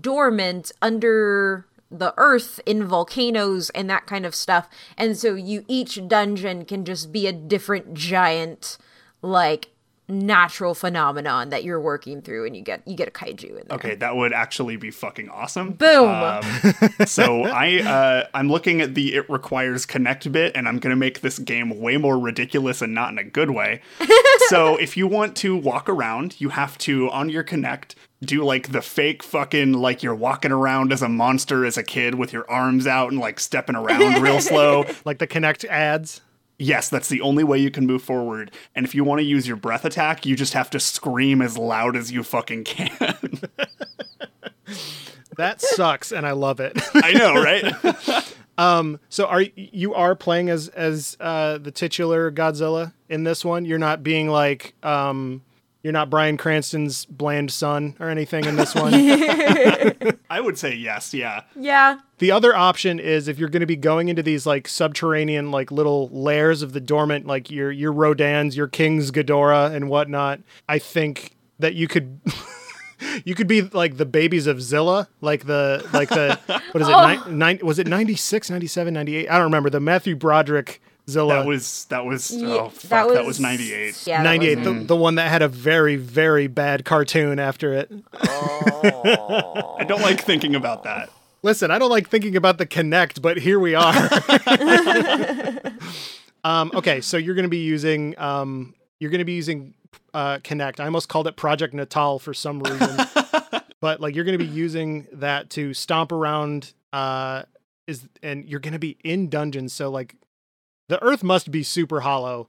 dormant 0.00 0.70
under 0.82 1.66
the 1.90 2.14
earth 2.16 2.60
in 2.66 2.84
volcanoes 2.84 3.70
and 3.70 3.88
that 3.90 4.06
kind 4.06 4.24
of 4.24 4.34
stuff. 4.34 4.68
And 4.96 5.16
so 5.16 5.34
you 5.34 5.64
each 5.66 6.06
dungeon 6.06 6.64
can 6.64 6.84
just 6.84 7.10
be 7.10 7.26
a 7.26 7.32
different 7.32 7.94
giant 7.94 8.78
like 9.22 9.68
natural 10.10 10.74
phenomenon 10.74 11.50
that 11.50 11.64
you're 11.64 11.80
working 11.80 12.22
through 12.22 12.46
and 12.46 12.56
you 12.56 12.62
get 12.62 12.86
you 12.86 12.96
get 12.96 13.08
a 13.08 13.10
kaiju 13.10 13.60
in 13.60 13.66
there. 13.68 13.76
Okay, 13.76 13.94
that 13.96 14.16
would 14.16 14.32
actually 14.32 14.76
be 14.76 14.90
fucking 14.90 15.28
awesome. 15.28 15.72
Boom. 15.72 16.08
Um, 16.08 16.42
so 17.06 17.44
I 17.44 17.80
uh, 17.80 18.26
I'm 18.34 18.48
looking 18.48 18.80
at 18.80 18.94
the 18.94 19.14
it 19.14 19.28
requires 19.30 19.86
Kinect 19.86 20.30
bit, 20.32 20.56
and 20.56 20.68
I'm 20.68 20.78
gonna 20.78 20.96
make 20.96 21.20
this 21.20 21.38
game 21.38 21.80
way 21.80 21.96
more 21.96 22.18
ridiculous 22.18 22.82
and 22.82 22.94
not 22.94 23.12
in 23.12 23.18
a 23.18 23.24
good 23.24 23.50
way. 23.50 23.80
so 24.48 24.76
if 24.76 24.96
you 24.96 25.06
want 25.06 25.36
to 25.36 25.56
walk 25.56 25.88
around, 25.88 26.40
you 26.40 26.50
have 26.50 26.76
to 26.78 27.10
on 27.10 27.28
your 27.28 27.44
Kinect 27.44 27.94
do 28.22 28.44
like 28.44 28.72
the 28.72 28.82
fake 28.82 29.22
fucking 29.22 29.72
like 29.72 30.02
you're 30.02 30.14
walking 30.14 30.52
around 30.52 30.92
as 30.92 31.00
a 31.02 31.08
monster 31.08 31.64
as 31.64 31.78
a 31.78 31.82
kid 31.82 32.14
with 32.14 32.32
your 32.32 32.48
arms 32.50 32.86
out 32.86 33.10
and 33.10 33.20
like 33.20 33.40
stepping 33.40 33.76
around 33.76 34.22
real 34.22 34.40
slow. 34.42 34.84
like 35.04 35.18
the 35.18 35.26
Kinect 35.26 35.64
ads. 35.66 36.20
Yes, 36.60 36.90
that's 36.90 37.08
the 37.08 37.22
only 37.22 37.42
way 37.42 37.58
you 37.58 37.70
can 37.70 37.86
move 37.86 38.02
forward. 38.02 38.50
And 38.74 38.84
if 38.84 38.94
you 38.94 39.02
want 39.02 39.20
to 39.20 39.24
use 39.24 39.48
your 39.48 39.56
breath 39.56 39.86
attack, 39.86 40.26
you 40.26 40.36
just 40.36 40.52
have 40.52 40.68
to 40.70 40.78
scream 40.80 41.40
as 41.40 41.56
loud 41.56 41.96
as 41.96 42.12
you 42.12 42.22
fucking 42.22 42.64
can. 42.64 43.40
That 45.36 45.62
sucks, 45.62 46.12
and 46.12 46.26
I 46.26 46.32
love 46.32 46.60
it. 46.60 46.78
I 46.94 47.12
know, 47.14 47.42
right? 47.42 48.94
so 49.08 49.26
are 49.26 49.40
you 49.56 49.94
are 49.94 50.14
playing 50.14 50.50
as 50.50 50.68
as 50.68 51.16
uh, 51.18 51.56
the 51.56 51.70
titular 51.70 52.30
Godzilla 52.30 52.92
in 53.08 53.24
this 53.24 53.42
one? 53.42 53.64
You're 53.64 53.78
not 53.78 54.02
being 54.02 54.28
like 54.28 54.74
um, 54.82 55.40
you're 55.82 55.94
not 55.94 56.10
Bryan 56.10 56.36
Cranston's 56.36 57.06
bland 57.06 57.50
son 57.50 57.96
or 57.98 58.10
anything 58.10 58.44
in 58.44 58.56
this 58.56 58.74
one. 58.74 58.92
I 60.30 60.40
would 60.40 60.56
say 60.56 60.74
yes, 60.74 61.12
yeah. 61.12 61.42
Yeah. 61.56 61.98
the 62.18 62.30
other 62.30 62.54
option 62.54 63.00
is 63.00 63.26
if 63.26 63.38
you're 63.38 63.48
going 63.48 63.60
to 63.60 63.66
be 63.66 63.74
going 63.76 64.08
into 64.08 64.22
these 64.22 64.46
like 64.46 64.68
subterranean 64.68 65.50
like 65.50 65.72
little 65.72 66.08
lairs 66.10 66.62
of 66.62 66.72
the 66.72 66.80
dormant, 66.80 67.26
like 67.26 67.50
your 67.50 67.72
your 67.72 67.92
Rodans, 67.92 68.54
your 68.54 68.68
Kings 68.68 69.10
Ghidorah 69.10 69.74
and 69.74 69.88
whatnot. 69.90 70.40
I 70.68 70.78
think 70.78 71.36
that 71.58 71.74
you 71.74 71.88
could. 71.88 72.20
You 73.24 73.34
could 73.34 73.46
be 73.48 73.62
like 73.62 73.96
the 73.96 74.04
babies 74.04 74.46
of 74.46 74.60
Zilla, 74.60 75.08
like 75.22 75.46
the 75.46 75.88
like 75.90 76.10
the 76.10 76.38
what 76.72 76.82
is 76.82 76.86
it? 76.86 76.92
Oh. 76.94 77.00
Nine, 77.00 77.38
nine, 77.38 77.58
was 77.62 77.78
it 77.78 77.86
96, 77.86 78.50
97, 78.50 78.92
98? 78.92 79.26
I 79.26 79.34
don't 79.36 79.44
remember. 79.44 79.70
The 79.70 79.80
Matthew 79.80 80.14
Broderick 80.14 80.82
Zilla. 81.10 81.34
That 81.34 81.46
was 81.46 81.84
that 81.86 82.04
was 82.04 82.30
Yeah, 82.30 82.48
oh 82.48 82.68
fuck, 82.70 83.12
that 83.12 83.24
was, 83.26 83.38
98. 83.40 84.06
Yeah. 84.06 84.18
that 84.22 84.24
98 84.24 84.56
was- 84.58 84.64
the, 84.64 84.72
the 84.84 84.96
one 84.96 85.16
that 85.16 85.28
had 85.30 85.42
a 85.42 85.48
very 85.48 85.96
very 85.96 86.46
bad 86.46 86.84
cartoon 86.84 87.38
after 87.38 87.72
it 87.74 87.90
I 88.22 89.84
don't 89.86 90.02
like 90.02 90.20
thinking 90.22 90.54
about 90.54 90.84
that. 90.84 91.10
listen 91.42 91.70
i 91.70 91.78
don't 91.78 91.88
like 91.90 92.06
thinking 92.08 92.36
about 92.36 92.58
the 92.58 92.66
Kinect 92.66 93.22
but 93.22 93.38
here 93.38 93.58
we 93.58 93.74
are 93.74 93.94
um, 96.44 96.70
okay 96.74 97.00
so 97.00 97.16
you're 97.16 97.34
going 97.34 97.44
to 97.44 97.48
be 97.50 97.64
using 97.64 98.18
um, 98.18 98.74
you're 98.98 99.10
going 99.10 99.20
to 99.20 99.24
be 99.24 99.32
using 99.34 99.74
uh, 100.12 100.36
Kinect 100.38 100.80
i 100.80 100.84
almost 100.84 101.08
called 101.08 101.26
it 101.26 101.36
project 101.36 101.72
natal 101.74 102.18
for 102.18 102.34
some 102.34 102.60
reason 102.60 103.06
but 103.80 104.00
like 104.00 104.14
you're 104.14 104.24
going 104.24 104.38
to 104.38 104.44
be 104.44 104.50
using 104.50 105.06
that 105.12 105.48
to 105.50 105.72
stomp 105.72 106.12
around 106.12 106.74
uh, 106.92 107.42
is 107.86 108.06
and 108.22 108.44
you're 108.46 108.60
going 108.60 108.74
to 108.74 108.78
be 108.78 108.98
in 109.02 109.30
dungeons 109.30 109.72
so 109.72 109.90
like 109.90 110.14
the 110.90 111.02
earth 111.04 111.22
must 111.22 111.52
be 111.52 111.62
super 111.62 112.00
hollow 112.00 112.48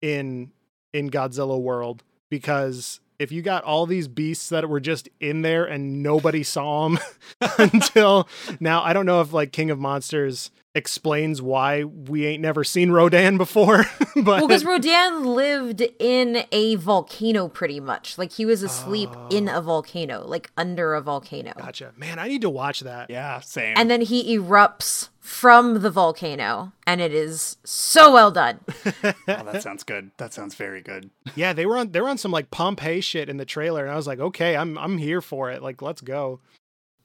in 0.00 0.50
in 0.94 1.10
godzilla 1.10 1.60
world 1.60 2.02
because 2.30 3.00
if 3.18 3.30
you 3.30 3.42
got 3.42 3.62
all 3.64 3.84
these 3.84 4.08
beasts 4.08 4.48
that 4.48 4.68
were 4.68 4.80
just 4.80 5.08
in 5.20 5.42
there 5.42 5.64
and 5.64 6.02
nobody 6.02 6.42
saw 6.54 6.88
them 6.88 6.98
until 7.58 8.26
now 8.58 8.82
i 8.82 8.92
don't 8.92 9.06
know 9.06 9.20
if 9.20 9.32
like 9.32 9.52
king 9.52 9.70
of 9.70 9.78
monsters 9.78 10.50
explains 10.74 11.42
why 11.42 11.84
we 11.84 12.24
ain't 12.24 12.40
never 12.40 12.64
seen 12.64 12.90
rodan 12.90 13.36
before 13.36 13.84
but 14.16 14.24
Well, 14.24 14.48
because 14.48 14.64
Rodan 14.64 15.24
lived 15.24 15.82
in 15.98 16.44
a 16.50 16.76
volcano 16.76 17.48
pretty 17.48 17.78
much. 17.78 18.16
Like 18.16 18.32
he 18.32 18.46
was 18.46 18.62
asleep 18.62 19.10
in 19.30 19.50
oh. 19.50 19.58
a 19.58 19.60
volcano, 19.60 20.26
like 20.26 20.50
under 20.56 20.94
a 20.94 21.02
volcano. 21.02 21.52
gotcha 21.58 21.92
man 21.96 22.18
i 22.18 22.26
need 22.28 22.40
to 22.40 22.50
watch 22.50 22.80
that 22.80 23.10
Yeah, 23.10 23.40
same. 23.40 23.74
And 23.76 23.90
then 23.90 24.00
he 24.00 24.36
erupts 24.38 25.10
from 25.22 25.82
the 25.82 25.90
volcano, 25.90 26.72
and 26.84 27.00
it 27.00 27.14
is 27.14 27.56
so 27.64 28.12
well 28.12 28.30
done. 28.32 28.58
oh, 29.04 29.12
that 29.26 29.62
sounds 29.62 29.84
good. 29.84 30.10
That 30.18 30.34
sounds 30.34 30.56
very 30.56 30.82
good. 30.82 31.10
yeah 31.36 31.52
they 31.52 31.64
were 31.64 31.76
on 31.78 31.92
they 31.92 32.00
were 32.00 32.08
on 32.08 32.18
some 32.18 32.32
like 32.32 32.50
pompeii 32.50 33.00
shit 33.00 33.28
in 33.28 33.36
the 33.36 33.44
trailer 33.44 33.84
and 33.84 33.92
i 33.92 33.96
was 33.96 34.06
like 34.08 34.18
okay 34.18 34.56
i'm 34.56 34.76
i'm 34.78 34.98
here 34.98 35.20
for 35.20 35.50
it 35.50 35.62
like 35.62 35.80
let's 35.80 36.00
go 36.00 36.40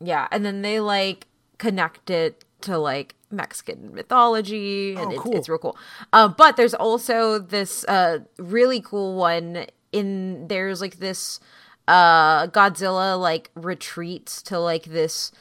Yeah, 0.02 0.28
and 0.32 0.44
then 0.44 0.64
they 0.64 0.80
like 0.80 1.28
connect 1.60 2.10
it 2.10 2.44
to 2.62 2.78
like 2.80 3.14
Mexican 3.30 3.94
mythology, 3.94 4.96
and 4.96 5.08
Oh, 5.08 5.12
it's, 5.12 5.20
cool. 5.22 5.36
it's 5.36 5.50
real 5.50 5.60
cool. 5.60 5.78
Uh, 6.14 6.28
but 6.28 6.56
there's 6.58 6.74
also 6.74 7.38
this 7.40 7.84
uh, 7.86 8.20
really 8.40 8.82
cool 8.82 9.16
one 9.16 9.66
in 9.92 10.48
there's 10.48 10.82
like 10.82 10.98
this 10.98 11.40
uh, 11.88 12.48
Godzilla 12.48 13.20
like 13.20 13.52
retreats 13.56 14.42
to 14.44 14.58
like 14.60 14.86
this 14.86 15.32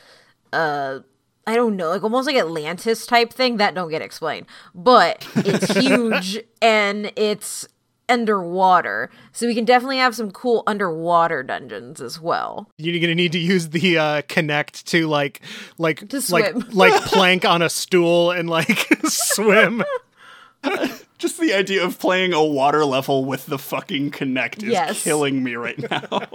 uh 0.52 1.00
I 1.46 1.54
don't 1.54 1.76
know, 1.76 1.90
like 1.90 2.02
almost 2.02 2.26
like 2.26 2.37
Atlantis 2.37 3.06
type 3.06 3.32
thing 3.32 3.59
that 3.59 3.74
don't 3.74 3.90
get 3.90 4.02
explained. 4.02 4.46
But 4.74 5.26
it's 5.37 5.72
huge 5.76 6.40
and 6.61 7.12
it's 7.16 7.68
underwater. 8.09 9.11
So 9.32 9.46
we 9.46 9.54
can 9.54 9.64
definitely 9.64 9.98
have 9.98 10.14
some 10.14 10.30
cool 10.30 10.62
underwater 10.66 11.42
dungeons 11.42 12.00
as 12.00 12.20
well. 12.20 12.68
you're 12.78 13.00
gonna 13.00 13.14
need 13.14 13.32
to 13.32 13.38
use 13.38 13.68
the 13.70 13.98
uh 13.98 14.22
Kinect 14.22 14.85
to 14.85 15.06
like 15.09 15.40
like 15.78 16.09
To 16.11 16.22
like 16.30 16.54
like 16.72 17.00
plank 17.02 17.44
on 17.44 17.62
a 17.62 17.68
stool 17.70 18.30
and 18.30 18.48
like 18.50 18.88
swim 19.04 19.82
Just 21.18 21.40
the 21.40 21.54
idea 21.54 21.85
of 21.85 21.98
playing 21.98 22.32
a 22.32 22.44
water 22.44 22.85
level 22.85 23.24
with 23.24 23.46
the 23.46 23.59
fucking 23.59 24.11
Kinect 24.11 24.59
is 24.62 24.70
Yes. 24.70 25.02
killing 25.02 25.42
me 25.42 25.54
right 25.54 25.78
now. 25.90 26.28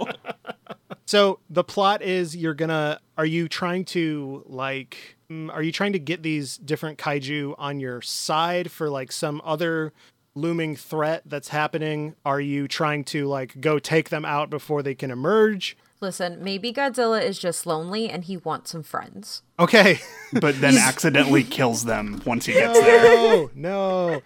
So 1.12 1.40
the 1.50 1.62
plot 1.62 2.00
is 2.00 2.34
you're 2.34 2.54
gonna 2.54 2.98
are 3.18 3.26
you 3.26 3.46
trying 3.46 3.84
to 3.84 4.42
like 4.46 5.18
mm, 5.30 5.52
are 5.52 5.62
you 5.62 5.70
trying 5.70 5.92
to 5.92 5.98
get 5.98 6.22
these 6.22 6.56
different 6.56 6.96
kaiju 6.96 7.54
on 7.58 7.80
your 7.80 8.00
side 8.00 8.70
for 8.70 8.88
like 8.88 9.12
some 9.12 9.42
other 9.44 9.92
looming 10.34 10.74
threat 10.74 11.20
that's 11.26 11.48
happening? 11.48 12.14
Are 12.24 12.40
you 12.40 12.66
trying 12.66 13.04
to 13.12 13.26
like 13.26 13.60
go 13.60 13.78
take 13.78 14.08
them 14.08 14.24
out 14.24 14.48
before 14.48 14.82
they 14.82 14.94
can 14.94 15.10
emerge? 15.10 15.76
Listen, 16.00 16.42
maybe 16.42 16.72
Godzilla 16.72 17.22
is 17.22 17.38
just 17.38 17.66
lonely 17.66 18.08
and 18.08 18.24
he 18.24 18.38
wants 18.38 18.70
some 18.70 18.82
friends. 18.82 19.42
Okay. 19.58 20.00
but 20.40 20.58
then 20.62 20.76
accidentally 20.78 21.44
kills 21.44 21.84
them 21.84 22.22
once 22.24 22.46
he 22.46 22.54
gets 22.54 22.80
there. 22.80 23.04
no, 23.04 23.50
no. 23.54 24.22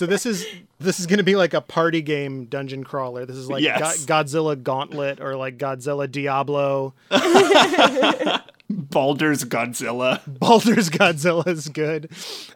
So 0.00 0.06
this 0.06 0.24
is 0.24 0.46
this 0.78 0.98
is 0.98 1.04
going 1.06 1.18
to 1.18 1.22
be 1.22 1.36
like 1.36 1.52
a 1.52 1.60
party 1.60 2.00
game 2.00 2.46
dungeon 2.46 2.84
crawler. 2.84 3.26
This 3.26 3.36
is 3.36 3.50
like 3.50 3.62
Yes. 3.62 4.06
Go- 4.06 4.14
Godzilla 4.14 4.62
Gauntlet 4.62 5.20
or 5.20 5.36
like 5.36 5.58
Godzilla 5.58 6.10
Diablo. 6.10 6.94
Baldur's 8.70 9.44
Godzilla. 9.44 10.22
Baldur's 10.26 10.88
Godzilla 10.88 11.46
is 11.46 11.68
good. 11.68 12.06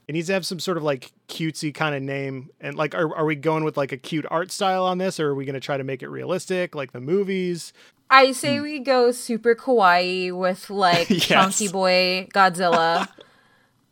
It 0.08 0.12
needs 0.14 0.28
to 0.28 0.32
have 0.32 0.46
some 0.46 0.58
sort 0.58 0.78
of 0.78 0.84
like 0.84 1.12
cutesy 1.28 1.74
kind 1.74 1.94
of 1.94 2.00
name. 2.02 2.48
And 2.62 2.76
like, 2.76 2.94
are, 2.94 3.14
are 3.14 3.26
we 3.26 3.34
going 3.34 3.62
with 3.62 3.76
like 3.76 3.92
a 3.92 3.98
cute 3.98 4.24
art 4.30 4.50
style 4.50 4.86
on 4.86 4.96
this, 4.96 5.20
or 5.20 5.28
are 5.28 5.34
we 5.34 5.44
going 5.44 5.52
to 5.52 5.60
try 5.60 5.76
to 5.76 5.84
make 5.84 6.02
it 6.02 6.08
realistic, 6.08 6.74
like 6.74 6.92
the 6.92 7.00
movies? 7.00 7.74
I 8.08 8.32
say 8.32 8.58
we 8.60 8.78
go 8.78 9.12
super 9.12 9.54
kawaii 9.54 10.32
with 10.34 10.70
like 10.70 11.10
Yes. 11.10 11.26
Chunky 11.26 11.68
Boy 11.68 12.26
Godzilla. 12.32 13.06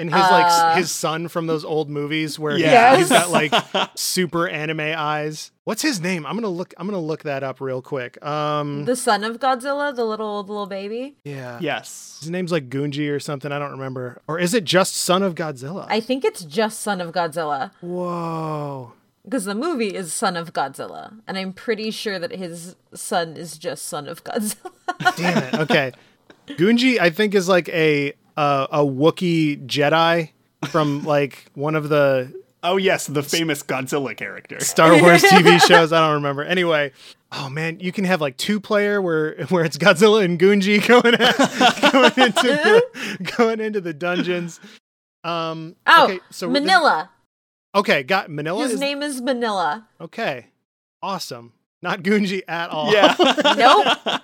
And 0.02 0.10
his 0.12 0.20
like 0.20 0.44
Uh. 0.46 0.48
s- 0.72 0.76
his 0.78 0.90
son 0.90 1.28
from 1.28 1.46
those 1.46 1.64
old 1.64 1.88
movies 1.88 2.36
where 2.38 2.56
he- 2.56 2.64
Yeah. 2.64 2.96
he's 2.96 3.08
got 3.08 3.30
like 3.30 3.54
super 3.94 4.48
anime 4.48 4.80
eyes. 4.80 5.52
What's 5.64 5.80
his 5.80 6.00
name? 6.00 6.26
I'm 6.26 6.34
gonna 6.34 6.48
look. 6.48 6.74
I'm 6.76 6.88
gonna 6.88 6.98
look 7.00 7.22
that 7.22 7.44
up 7.44 7.60
real 7.60 7.80
quick. 7.80 8.20
Um, 8.26 8.84
the 8.84 8.96
son 8.96 9.22
of 9.22 9.38
Godzilla, 9.38 9.94
the 9.94 10.04
little 10.04 10.42
the 10.42 10.50
little 10.52 10.66
baby. 10.66 11.14
yeah, 11.24 11.58
Yes. 11.60 12.16
His 12.20 12.30
name's 12.30 12.50
like 12.50 12.68
Gunji 12.68 13.08
or 13.14 13.20
something. 13.20 13.52
I 13.52 13.60
don't 13.60 13.70
remember. 13.70 14.20
Or 14.26 14.40
is 14.40 14.54
it 14.54 14.64
just 14.64 14.96
Son 14.96 15.22
of 15.22 15.36
Godzilla? 15.36 15.86
I 15.88 16.00
think 16.00 16.24
it's 16.24 16.44
just 16.44 16.80
son 16.80 17.00
of 17.00 17.12
Godzilla 17.12 17.70
Whoa. 17.80 18.92
because 19.24 19.44
the 19.44 19.54
movie 19.54 19.94
is 19.94 20.12
son 20.12 20.36
of 20.36 20.52
Godzilla, 20.52 21.20
and 21.28 21.38
I'm 21.38 21.52
pretty 21.52 21.92
sure 21.92 22.18
that 22.18 22.32
his 22.32 22.74
son 22.92 23.36
is 23.36 23.56
just 23.56 23.86
son 23.86 24.08
of 24.08 24.24
Godzilla. 24.24 24.72
Damn 25.16 25.38
it. 25.44 25.54
Okay. 25.60 25.92
Gunji, 26.48 26.98
I 26.98 27.10
think, 27.10 27.34
is 27.36 27.48
like 27.48 27.68
a 27.68 28.14
uh, 28.37 28.66
a 28.71 28.79
Wookiee 28.81 29.66
Jedi 29.66 30.31
from 30.68 31.05
like 31.05 31.47
one 31.55 31.75
of 31.75 31.88
the 31.88 32.33
Oh 32.64 32.77
yes, 32.77 33.09
the 33.09 33.23
famous 33.25 33.62
Godzilla 33.62 34.16
character. 34.16 34.61
Star 34.61 35.01
Wars 35.01 35.23
TV 35.23 35.61
shows. 35.66 35.92
I 35.92 35.99
don't 36.07 36.14
remember. 36.14 36.45
Anyway, 36.45 36.92
oh 37.33 37.49
man, 37.49 37.81
you 37.81 37.90
can 37.90 38.05
have 38.05 38.21
like 38.21 38.37
two 38.37 38.61
player 38.61 39.03
where 39.03 39.35
where 39.47 39.64
it's 39.64 39.77
Godzilla 39.77 40.25
and 40.25 40.38
Gunji 40.38 40.87
going 40.87 41.14
at, 41.14 41.92
going 41.92 42.29
into 42.29 42.42
the, 42.42 43.33
going 43.37 43.61
into 43.61 43.81
the 43.81 43.92
dungeons. 43.92 44.61
Um. 45.25 45.75
Oh, 45.87 46.05
okay, 46.05 46.21
so 46.31 46.49
we're- 46.49 46.61
Minilla. 46.64 47.09
okay, 47.75 48.05
got 48.05 48.29
Minilla. 48.29 48.62
His 48.62 48.75
is, 48.75 48.81
name 48.81 49.03
is 49.03 49.21
Minilla. 49.21 49.85
Okay, 50.01 50.47
awesome. 51.03 51.53
Not 51.81 52.03
Gunji 52.05 52.42
at 52.47 52.71
all. 52.71 52.92
Yeah. 52.92 53.16
Nope. 53.57 54.21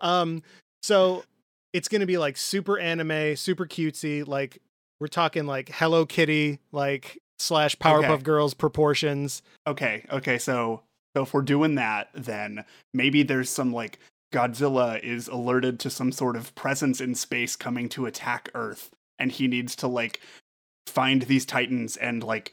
um. 0.00 0.42
So 0.82 1.24
it's 1.72 1.88
gonna 1.88 2.06
be 2.06 2.18
like 2.18 2.36
super 2.36 2.78
anime, 2.78 3.36
super 3.36 3.66
cutesy. 3.66 4.26
Like 4.26 4.60
we're 5.00 5.08
talking 5.08 5.46
like 5.46 5.70
Hello 5.70 6.06
Kitty, 6.06 6.60
like 6.72 7.18
slash 7.38 7.76
Powerpuff 7.76 8.10
Okay. 8.10 8.22
Girls 8.22 8.54
proportions. 8.54 9.42
Okay, 9.66 10.04
okay, 10.10 10.38
so 10.38 10.82
so 11.16 11.22
if 11.22 11.34
we're 11.34 11.42
doing 11.42 11.74
that, 11.76 12.08
then 12.14 12.64
maybe 12.94 13.22
there's 13.22 13.50
some 13.50 13.72
like 13.72 13.98
Godzilla 14.32 15.02
is 15.02 15.28
alerted 15.28 15.80
to 15.80 15.90
some 15.90 16.12
sort 16.12 16.36
of 16.36 16.54
presence 16.54 17.00
in 17.00 17.14
space 17.14 17.56
coming 17.56 17.88
to 17.90 18.06
attack 18.06 18.50
Earth, 18.54 18.90
and 19.18 19.32
he 19.32 19.48
needs 19.48 19.74
to 19.76 19.88
like 19.88 20.20
find 20.86 21.22
these 21.22 21.44
titans 21.46 21.96
and 21.96 22.22
like 22.22 22.52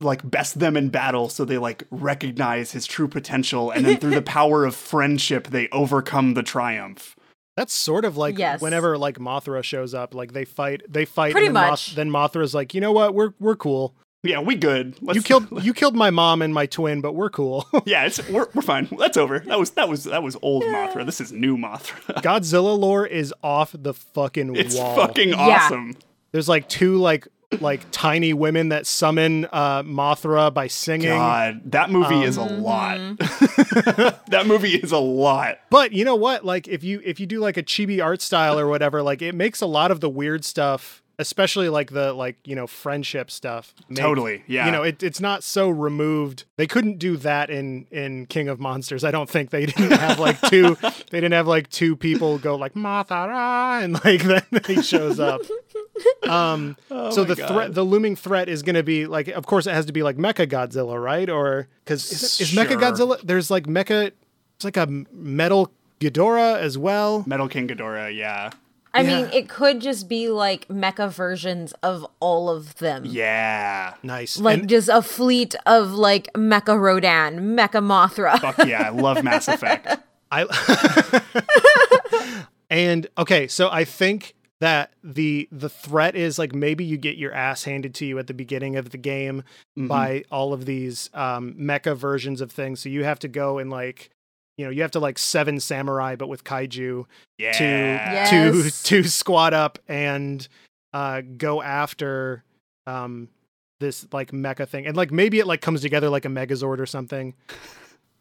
like 0.00 0.28
best 0.28 0.58
them 0.58 0.76
in 0.76 0.88
battle 0.88 1.28
so 1.28 1.44
they 1.44 1.58
like 1.58 1.84
recognize 1.92 2.72
his 2.72 2.86
true 2.86 3.06
potential 3.06 3.70
and 3.70 3.84
then 3.84 3.96
through 3.98 4.10
the 4.10 4.22
power 4.40 4.64
of 4.64 4.74
friendship 4.74 5.46
they 5.48 5.68
overcome 5.70 6.34
the 6.34 6.42
triumph. 6.42 7.14
That's 7.56 7.74
sort 7.74 8.04
of 8.04 8.16
like 8.16 8.38
Yes. 8.38 8.60
whenever 8.62 8.96
like 8.96 9.18
Mothra 9.18 9.62
shows 9.62 9.92
up, 9.94 10.14
like 10.14 10.32
they 10.32 10.44
fight, 10.44 10.82
they 10.88 11.04
fight. 11.04 11.32
Pretty 11.32 11.48
and 11.48 11.56
then 11.56 11.70
much. 11.70 11.94
then 11.94 12.10
Mothra's 12.10 12.54
like, 12.54 12.72
you 12.74 12.80
know 12.80 12.92
what, 12.92 13.14
we're 13.14 13.34
we're 13.38 13.56
cool. 13.56 13.94
Yeah, 14.24 14.38
we 14.40 14.54
good. 14.54 14.94
Let's, 15.02 15.16
you 15.16 15.22
killed 15.22 15.48
you 15.64 15.74
killed 15.74 15.96
my 15.96 16.10
mom 16.10 16.42
and 16.42 16.54
my 16.54 16.66
twin, 16.66 17.00
but 17.00 17.12
we're 17.14 17.28
cool. 17.30 17.66
Yeah, 17.84 18.04
it's 18.06 18.26
we're, 18.30 18.46
we're 18.54 18.62
fine. 18.62 18.88
That's 18.98 19.16
over. 19.16 19.40
That 19.40 19.58
was 19.58 19.70
that 19.72 19.88
was 19.88 20.04
that 20.04 20.22
was 20.22 20.36
old 20.42 20.62
Mothra. 20.64 21.04
This 21.04 21.20
is 21.20 21.32
new 21.32 21.56
Mothra. 21.56 22.14
Godzilla 22.22 22.78
lore 22.78 23.04
is 23.06 23.34
off 23.42 23.74
the 23.78 23.92
fucking 23.92 24.54
It's 24.56 24.76
wall. 24.76 24.96
fucking 24.96 25.30
Yeah. 25.30 25.36
awesome. 25.64 25.96
There's 26.30 26.48
like 26.48 26.68
two 26.68 26.96
like 26.96 27.26
like 27.60 27.80
tiny 27.90 28.32
women 28.32 28.70
that 28.70 28.86
summon 28.86 29.46
uh 29.52 29.82
Mothra 29.82 30.52
by 30.52 30.66
singing. 30.66 31.08
God, 31.10 31.60
that 31.72 31.90
movie 31.90 32.22
is 32.22 32.36
a 32.38 32.42
Um, 32.42 32.62
lot. 32.62 32.98
mm-hmm. 32.98 34.08
that 34.30 34.46
movie 34.46 34.74
is 34.76 34.92
a 34.92 34.98
lot. 34.98 35.58
But 35.70 35.92
you 35.92 36.04
know 36.04 36.16
what? 36.16 36.44
Like 36.44 36.68
if 36.68 36.82
you 36.84 37.00
if 37.04 37.20
you 37.20 37.26
do 37.26 37.40
like 37.40 37.56
a 37.56 37.62
chibi 37.62 38.02
art 38.02 38.22
style 38.22 38.58
or 38.58 38.66
whatever, 38.68 39.02
like 39.02 39.22
it 39.22 39.34
makes 39.34 39.60
a 39.60 39.66
lot 39.66 39.90
of 39.90 40.00
the 40.00 40.08
weird 40.10 40.44
stuff, 40.44 41.02
especially 41.18 41.68
like 41.68 41.90
the 41.92 42.12
like 42.12 42.36
you 42.44 42.54
know 42.54 42.66
friendship 42.66 43.30
stuff. 43.30 43.74
make- 43.88 43.98
Totally, 43.98 44.42
yeah. 44.46 44.66
You 44.66 44.72
know, 44.72 44.82
it, 44.82 45.02
it's 45.02 45.20
not 45.20 45.42
so 45.44 45.68
removed. 45.68 46.44
They 46.56 46.66
couldn't 46.66 46.98
do 46.98 47.16
that 47.18 47.50
in 47.50 47.86
in 47.90 48.26
King 48.26 48.48
of 48.48 48.58
Monsters. 48.60 49.04
I 49.04 49.10
don't 49.10 49.28
think 49.28 49.50
they 49.50 49.66
didn't 49.66 49.92
have 49.98 50.18
like 50.18 50.40
two. 50.48 50.76
they 51.10 51.20
didn't 51.20 51.32
have 51.32 51.46
like 51.46 51.68
two 51.70 51.96
people 51.96 52.38
go 52.38 52.56
like 52.56 52.74
Mothra 52.74 53.82
and 53.82 53.94
like 54.04 54.22
then 54.50 54.60
he 54.66 54.82
shows 54.82 55.20
up. 55.20 55.40
Um. 56.28 56.76
so 56.88 56.94
Oh 56.96 57.16
my 57.18 57.24
the 57.24 57.34
God. 57.36 57.48
threat, 57.48 57.74
the 57.74 57.84
looming 57.84 58.16
threat, 58.16 58.48
is 58.48 58.62
going 58.62 58.76
to 58.76 58.82
be 58.82 59.06
like, 59.06 59.28
of 59.28 59.46
course, 59.46 59.66
it 59.66 59.72
has 59.74 59.86
to 59.86 59.92
be 59.92 60.02
like 60.02 60.16
Mecha 60.16 60.46
Godzilla, 60.46 61.02
right? 61.02 61.28
Or 61.28 61.68
because 61.84 62.10
is, 62.10 62.40
is 62.40 62.52
Mecha 62.52 62.80
Godzilla? 62.80 63.20
There's 63.22 63.50
like 63.50 63.64
Mecha. 63.66 64.12
It's 64.56 64.64
like 64.64 64.76
a 64.76 64.86
metal 65.12 65.72
Ghidorah 66.00 66.58
as 66.60 66.76
well. 66.78 67.24
Metal 67.26 67.48
King 67.48 67.68
Ghidorah, 67.68 68.14
yeah. 68.16 68.50
I 68.94 69.00
Yeah. 69.00 69.22
mean, 69.22 69.32
it 69.32 69.48
could 69.48 69.80
just 69.80 70.06
be 70.08 70.28
like 70.28 70.68
mecha 70.68 71.10
versions 71.10 71.72
of 71.82 72.06
all 72.20 72.50
of 72.50 72.76
them. 72.76 73.04
Yeah. 73.06 73.94
Nice. 74.02 74.38
Like 74.38 74.60
And- 74.60 74.68
just 74.68 74.88
a 74.90 75.00
fleet 75.00 75.54
of 75.64 75.92
like 75.92 76.30
Mecha 76.34 76.78
Rodan, 76.78 77.56
Mecha 77.56 77.82
Mothra. 77.82 78.38
Fuck 78.38 78.66
yeah. 78.66 78.82
I 78.82 78.88
love 78.90 79.24
Mass 79.24 79.48
Effect. 79.48 79.96
I 80.30 80.44
and 82.70 83.06
okay, 83.18 83.48
so 83.48 83.68
I 83.70 83.84
think 83.84 84.34
that 84.62 84.92
the 85.02 85.48
the 85.50 85.68
threat 85.68 86.14
is 86.14 86.38
like 86.38 86.54
maybe 86.54 86.84
you 86.84 86.96
get 86.96 87.16
your 87.16 87.32
ass 87.32 87.64
handed 87.64 87.94
to 87.96 88.06
you 88.06 88.18
at 88.18 88.28
the 88.28 88.34
beginning 88.34 88.76
of 88.76 88.90
the 88.90 88.98
game 88.98 89.42
Mhm. 89.76 89.88
by 89.88 90.24
all 90.30 90.52
of 90.52 90.64
these 90.66 91.10
um 91.14 91.54
mecha 91.54 91.96
versions 91.96 92.40
of 92.40 92.50
things. 92.52 92.80
So 92.80 92.88
you 92.88 93.02
have 93.04 93.18
to 93.20 93.28
go 93.28 93.58
and 93.58 93.70
like 93.70 94.10
you 94.58 94.64
know, 94.66 94.70
you 94.70 94.82
have 94.82 94.90
to 94.92 95.00
like 95.00 95.18
seven 95.18 95.58
samurai 95.60 96.14
but 96.16 96.28
with 96.28 96.44
kaiju 96.44 97.06
Yeah. 97.38 97.52
to 97.58 97.64
Yes. 97.64 98.82
to 98.82 99.02
to 99.02 99.08
squat 99.08 99.52
up 99.52 99.78
and 99.88 100.46
uh 100.92 101.22
go 101.36 101.60
after 101.60 102.44
um 102.86 103.28
this 103.80 104.06
like 104.12 104.30
mecha 104.30 104.68
thing. 104.68 104.86
And 104.86 104.96
like 104.96 105.10
maybe 105.10 105.40
it 105.40 105.46
like 105.48 105.60
comes 105.60 105.80
together 105.80 106.08
like 106.08 106.24
a 106.24 106.28
megazord 106.28 106.78
or 106.78 106.86
something. 106.86 107.34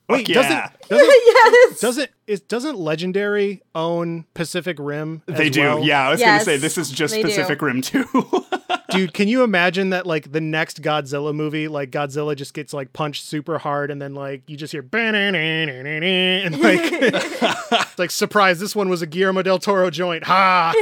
Wait, 0.09 0.27
yeah. 0.27 0.35
doesn't 0.35 0.89
doesn't 0.89 1.07
yes. 1.25 1.79
doesn't 1.79 2.09
is 2.27 2.41
doesn't 2.41 2.77
Legendary 2.77 3.61
own 3.73 4.25
Pacific 4.33 4.77
Rim? 4.79 5.21
as 5.27 5.37
They 5.37 5.49
do. 5.49 5.61
well? 5.61 5.83
Yeah, 5.83 6.07
I 6.07 6.11
was 6.11 6.19
Yes, 6.19 6.27
going 6.29 6.39
to 6.39 6.45
say 6.45 6.57
this 6.57 6.77
is 6.77 6.89
just 6.91 7.13
they 7.13 7.21
do. 7.21 7.27
Pacific 7.29 7.61
Rim 7.61 7.81
2. 7.81 8.03
Dude, 8.91 9.13
can 9.13 9.27
you 9.27 9.43
imagine 9.43 9.89
that 9.91 10.05
like 10.05 10.31
the 10.31 10.41
next 10.41 10.81
Godzilla 10.81 11.33
movie, 11.33 11.67
like 11.67 11.91
Godzilla 11.91 12.35
just 12.35 12.53
gets 12.53 12.73
like 12.73 12.93
punched 12.93 13.23
super 13.25 13.57
hard 13.57 13.91
and 13.91 14.01
then 14.01 14.13
like 14.13 14.43
you 14.47 14.57
just 14.57 14.71
hear 14.71 14.81
and 14.91 16.59
like 16.59 17.97
like 17.97 18.11
surprise, 18.11 18.59
this 18.59 18.75
one 18.75 18.89
was 18.89 19.01
a 19.01 19.07
Guillermo 19.07 19.41
del 19.41 19.59
Toro 19.59 19.89
joint. 19.89 20.23
Ha! 20.25 20.73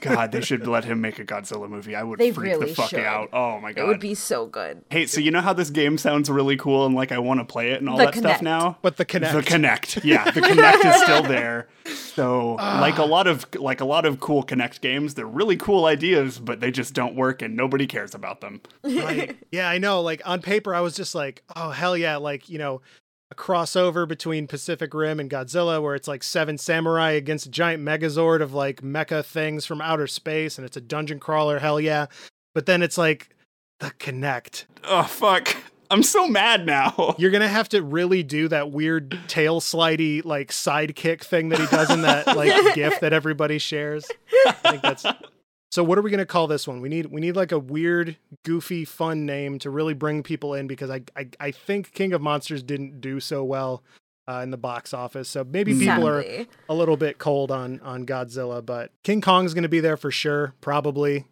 God, 0.00 0.32
they 0.32 0.40
should 0.40 0.66
let 0.66 0.84
him 0.84 1.00
make 1.00 1.18
a 1.18 1.24
Godzilla 1.24 1.68
movie. 1.68 1.94
I 1.94 2.02
would 2.02 2.18
They 2.18 2.32
freak 2.32 2.58
the 2.58 2.66
fuck 2.68 2.90
should. 2.90 3.00
out. 3.00 3.30
Oh 3.32 3.60
my 3.60 3.72
god. 3.72 3.84
it 3.84 3.86
would 3.86 4.00
be 4.00 4.14
so 4.14 4.46
good. 4.46 4.82
Hey, 4.90 5.06
so 5.06 5.20
you 5.20 5.30
know 5.30 5.40
how 5.40 5.52
this 5.52 5.70
game 5.70 5.98
sounds 5.98 6.28
really 6.30 6.56
cool 6.56 6.86
and 6.86 6.94
like 6.94 7.12
I 7.12 7.18
want 7.18 7.40
to 7.40 7.44
play 7.44 7.70
it 7.72 7.80
and 7.80 7.88
all 7.88 7.96
The 7.96 8.06
that 8.06 8.14
stuff 8.16 8.42
now? 8.42 8.78
But 8.82 8.96
the 8.96 9.04
Kinect. 9.04 9.32
The 9.32 9.42
Kinect. 9.42 10.04
Yeah, 10.04 10.30
the 10.30 10.40
Kinect 10.40 10.84
is 10.94 11.02
still 11.02 11.22
there. 11.22 11.68
So, 11.86 12.54
like 12.54 12.98
a 12.98 13.04
lot 13.04 13.26
of 13.26 13.46
like 13.56 13.80
a 13.80 13.84
lot 13.84 14.06
of 14.06 14.20
cool 14.20 14.42
Kinect 14.44 14.80
games, 14.80 15.14
they're 15.14 15.26
really 15.26 15.56
cool 15.56 15.84
ideas, 15.84 16.38
but 16.38 16.60
they 16.64 16.70
just 16.70 16.94
don't 16.94 17.14
work 17.14 17.42
and 17.42 17.54
nobody 17.54 17.86
cares 17.86 18.14
about 18.14 18.40
them. 18.40 18.62
Right. 18.82 19.36
Yeah, 19.50 19.68
I 19.68 19.78
know. 19.78 20.00
Like 20.00 20.20
on 20.24 20.40
paper, 20.40 20.74
I 20.74 20.80
was 20.80 20.96
just 20.96 21.14
like, 21.14 21.44
oh 21.54 21.70
hell 21.70 21.96
yeah, 21.96 22.16
like 22.16 22.48
you 22.48 22.58
know, 22.58 22.80
a 23.30 23.34
crossover 23.36 24.08
between 24.08 24.48
Pacific 24.48 24.92
Rim 24.94 25.20
and 25.20 25.30
Godzilla, 25.30 25.80
where 25.80 25.94
it's 25.94 26.08
like 26.08 26.24
seven 26.24 26.58
samurai 26.58 27.12
against 27.12 27.46
a 27.46 27.50
giant 27.50 27.80
megazord 27.84 28.40
of 28.40 28.52
like 28.52 28.80
mecha 28.80 29.24
things 29.24 29.64
from 29.64 29.80
outer 29.80 30.08
space, 30.08 30.58
and 30.58 30.64
it's 30.64 30.76
a 30.76 30.80
dungeon 30.80 31.20
crawler. 31.20 31.60
Hell 31.60 31.80
yeah! 31.80 32.06
But 32.52 32.66
then 32.66 32.82
it's 32.82 32.98
like 32.98 33.28
the 33.78 33.90
Kinect. 33.90 34.64
Oh 34.82 35.04
fuck. 35.04 35.54
I'm 35.90 36.02
so 36.02 36.26
mad 36.26 36.66
now. 36.66 37.14
You're 37.18 37.30
gonna 37.30 37.46
have 37.46 37.68
to 37.68 37.82
really 37.82 38.24
do 38.24 38.48
that 38.48 38.72
weird 38.72 39.16
tail 39.28 39.60
slidey 39.60 40.24
like 40.24 40.50
sidekick 40.50 41.22
thing 41.22 41.50
that 41.50 41.60
he 41.60 41.66
does 41.66 41.90
in 41.90 42.02
that 42.02 42.26
like 42.36 42.52
gif 42.74 42.98
that 43.00 43.12
everybody 43.12 43.58
shares. 43.58 44.10
I 44.46 44.52
think 44.52 44.82
that's 44.82 45.06
so 45.74 45.82
what 45.82 45.98
are 45.98 46.02
we 46.02 46.10
gonna 46.12 46.24
call 46.24 46.46
this 46.46 46.68
one? 46.68 46.80
We 46.80 46.88
need 46.88 47.06
we 47.06 47.20
need 47.20 47.34
like 47.34 47.50
a 47.50 47.58
weird, 47.58 48.16
goofy, 48.44 48.84
fun 48.84 49.26
name 49.26 49.58
to 49.58 49.70
really 49.70 49.92
bring 49.92 50.22
people 50.22 50.54
in 50.54 50.68
because 50.68 50.88
I 50.88 51.02
I, 51.16 51.28
I 51.40 51.50
think 51.50 51.90
King 51.90 52.12
of 52.12 52.22
Monsters 52.22 52.62
didn't 52.62 53.00
do 53.00 53.18
so 53.18 53.42
well 53.42 53.82
uh, 54.28 54.38
in 54.44 54.52
the 54.52 54.56
box 54.56 54.94
office. 54.94 55.28
So 55.28 55.42
maybe 55.42 55.76
people 55.76 56.06
are 56.06 56.24
a 56.68 56.74
little 56.74 56.96
bit 56.96 57.18
cold 57.18 57.50
on 57.50 57.80
on 57.80 58.06
Godzilla, 58.06 58.64
but 58.64 58.92
King 59.02 59.20
Kong's 59.20 59.52
gonna 59.52 59.68
be 59.68 59.80
there 59.80 59.96
for 59.96 60.12
sure, 60.12 60.54
probably. 60.60 61.24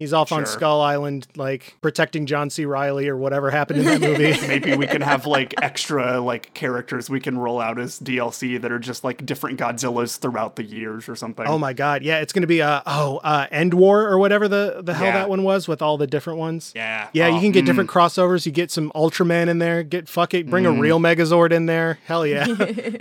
He's 0.00 0.12
off 0.12 0.32
on 0.32 0.44
Skull 0.44 0.80
Island, 0.80 1.28
like 1.36 1.76
protecting 1.80 2.26
John 2.26 2.50
C. 2.50 2.64
Reilly 2.64 3.08
or 3.08 3.16
whatever 3.16 3.48
happened 3.50 3.78
in 3.78 3.84
that 3.86 4.00
movie. 4.18 4.36
Maybe 4.48 4.76
we 4.76 4.88
can 4.88 5.00
have 5.00 5.24
like 5.24 5.54
extra 5.62 6.20
like 6.20 6.52
characters 6.52 7.08
we 7.08 7.20
can 7.20 7.38
roll 7.38 7.60
out 7.60 7.78
as 7.78 8.00
DLC 8.00 8.60
that 8.60 8.72
are 8.72 8.80
just 8.80 9.04
like 9.04 9.24
different 9.24 9.58
Godzillas 9.58 10.18
throughout 10.18 10.56
the 10.56 10.64
years 10.64 11.08
or 11.08 11.14
something. 11.14 11.46
oh 11.46 11.58
my 11.58 11.72
god, 11.72 12.02
yeah, 12.02 12.18
it's 12.18 12.32
gonna 12.32 12.48
be 12.48 12.60
uh 12.60 12.82
oh 12.86 13.18
uh 13.18 13.46
End 13.52 13.72
War 13.72 14.08
or 14.08 14.18
whatever 14.18 14.48
the 14.48 14.80
the 14.82 14.94
hell 14.94 15.06
Yeah. 15.06 15.12
that 15.12 15.28
one 15.28 15.44
was 15.44 15.68
with 15.68 15.80
all 15.80 15.96
the 15.96 16.08
different 16.08 16.40
ones. 16.40 16.72
yeah. 16.74 17.08
Yeah, 17.12 17.28
you 17.28 17.36
Oh, 17.36 17.40
can 17.40 17.52
get 17.52 17.62
mm, 17.62 17.66
different 17.66 17.88
crossovers. 17.88 18.44
You 18.46 18.52
get 18.52 18.72
some 18.72 18.90
Ultraman 18.96 19.46
in 19.48 19.60
there. 19.60 19.84
Get 19.84 20.08
fuck 20.08 20.34
it, 20.34 20.50
bring 20.50 20.66
a 20.66 20.72
real 20.72 20.98
Megazord 20.98 21.52
in 21.52 21.66
there. 21.66 22.00
Hell 22.06 22.26
yeah. 22.26 22.46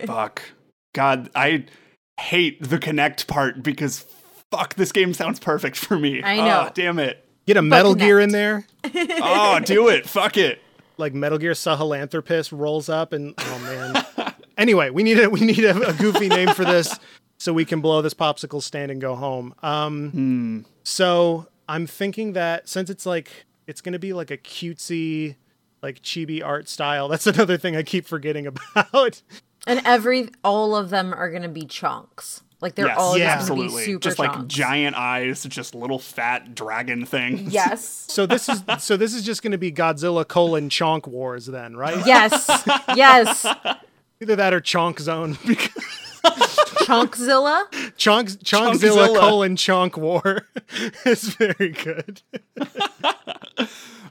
Fuck. 0.05 0.43
God, 0.93 1.31
I 1.33 1.65
hate 2.19 2.61
the 2.61 2.77
Kinect 2.77 3.25
part 3.25 3.63
because 3.63 4.05
fuck, 4.57 4.75
this 4.75 4.91
game 4.91 5.13
sounds 5.13 5.39
perfect 5.39 5.75
for 5.77 5.97
me. 5.97 6.21
I 6.23 6.37
know. 6.37 6.67
Oh, 6.67 6.71
damn 6.73 6.99
it. 6.99 7.25
Get 7.45 7.57
a 7.57 7.61
Metal 7.61 7.95
Gear 7.95 8.19
in 8.19 8.29
there. 8.29 8.65
Oh, 8.95 9.59
do 9.63 9.87
it. 9.89 10.07
Fuck 10.07 10.37
it. 10.37 10.59
Like 10.97 11.13
Metal 11.13 11.37
Gear 11.37 11.53
Sahelanthropus 11.53 12.51
rolls 12.57 12.89
up 12.89 13.13
and 13.13 13.33
oh 13.37 13.59
man. 14.17 14.33
anyway, 14.57 14.89
we 14.89 15.03
need 15.03 15.19
a 15.19 15.29
we 15.29 15.39
need 15.39 15.63
a, 15.63 15.89
a 15.89 15.93
goofy 15.93 16.27
name 16.29 16.49
for 16.49 16.63
this 16.65 16.97
so 17.37 17.51
we 17.53 17.65
can 17.65 17.81
blow 17.81 18.01
this 18.01 18.13
popsicle 18.13 18.61
stand 18.61 18.91
and 18.91 18.99
go 19.01 19.15
home. 19.15 19.53
Um 19.63 20.09
Hmm. 20.11 20.59
so 20.83 21.47
I'm 21.67 21.87
thinking 21.87 22.33
that 22.33 22.67
since 22.69 22.89
it's 22.89 23.05
like 23.05 23.45
it's 23.67 23.81
gonna 23.81 23.99
be 23.99 24.13
like 24.13 24.29
a 24.31 24.37
cutesy 24.37 25.35
like 25.81 26.01
chibi 26.01 26.43
art 26.43 26.67
style. 26.69 27.07
That's 27.07 27.25
another 27.33 27.57
thing 27.57 27.75
I 27.75 27.83
keep 27.83 28.05
forgetting 28.05 28.45
about. 28.47 29.21
and 29.65 29.81
every 29.85 30.29
all 30.43 30.75
of 30.75 30.89
them 30.89 31.13
are 31.13 31.31
gonna 31.31 31.49
be 31.49 31.65
chunks. 31.65 32.43
Like 32.63 32.75
they're 32.75 32.87
Yes, 32.87 32.97
all 32.97 33.17
yeah, 33.17 33.35
just 33.35 33.49
gonna 33.49 33.59
be 33.61 33.65
absolutely. 33.65 33.85
super 33.85 34.01
Just 34.03 34.17
like 34.19 34.31
chunks. 34.33 34.53
giant 34.55 34.95
eyes, 34.95 35.43
just 35.43 35.75
little 35.75 35.99
fat 35.99 36.55
dragon 36.55 37.05
things. 37.05 37.53
Yes. 37.53 37.99
So 38.13 38.25
this 38.25 38.47
is 38.47 38.63
so 38.79 38.95
this 38.97 39.13
is 39.13 39.23
just 39.23 39.41
gonna 39.43 39.57
be 39.57 39.71
Godzilla 39.71 40.27
colon 40.27 40.69
Chonk 40.69 41.07
Wars 41.07 41.45
then, 41.47 41.75
right? 41.75 42.03
Yes. 42.05 42.47
Yes. 42.95 43.45
Either 44.21 44.35
that 44.37 44.53
or 44.53 44.61
Chonk 44.61 44.99
Zone. 44.99 45.35
Chunkzilla. 46.23 47.65
Chonk 47.97 48.37
Chonkzilla 48.43 49.07
Chonkzilla. 49.07 49.19
colon 49.19 49.55
Chonk 49.55 49.97
War. 49.97 50.45
it's 51.05 51.27
very 51.35 51.69
good. 51.69 52.21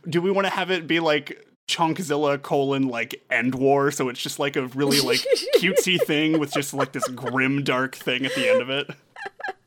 Do 0.09 0.21
we 0.21 0.31
want 0.31 0.47
to 0.47 0.53
have 0.53 0.71
it 0.71 0.87
be 0.87 1.01
like 1.01 1.47
Chunkzilla 1.77 2.41
colon 2.41 2.89
like 2.89 3.23
End 3.31 3.55
War? 3.55 3.91
So 3.91 4.09
it's 4.09 4.21
just 4.21 4.39
like 4.39 4.57
a 4.57 4.67
really 4.69 5.01
like 5.01 5.21
cutesy 5.57 6.01
thing 6.01 6.39
with 6.39 6.53
just 6.53 6.75
like 6.75 6.93
this 6.93 7.07
grim 7.09 7.63
dark 7.65 7.95
thing 7.97 8.25
at 8.27 8.35
the 8.35 8.49
end 8.49 8.61
of 8.63 8.71
it. 8.71 8.91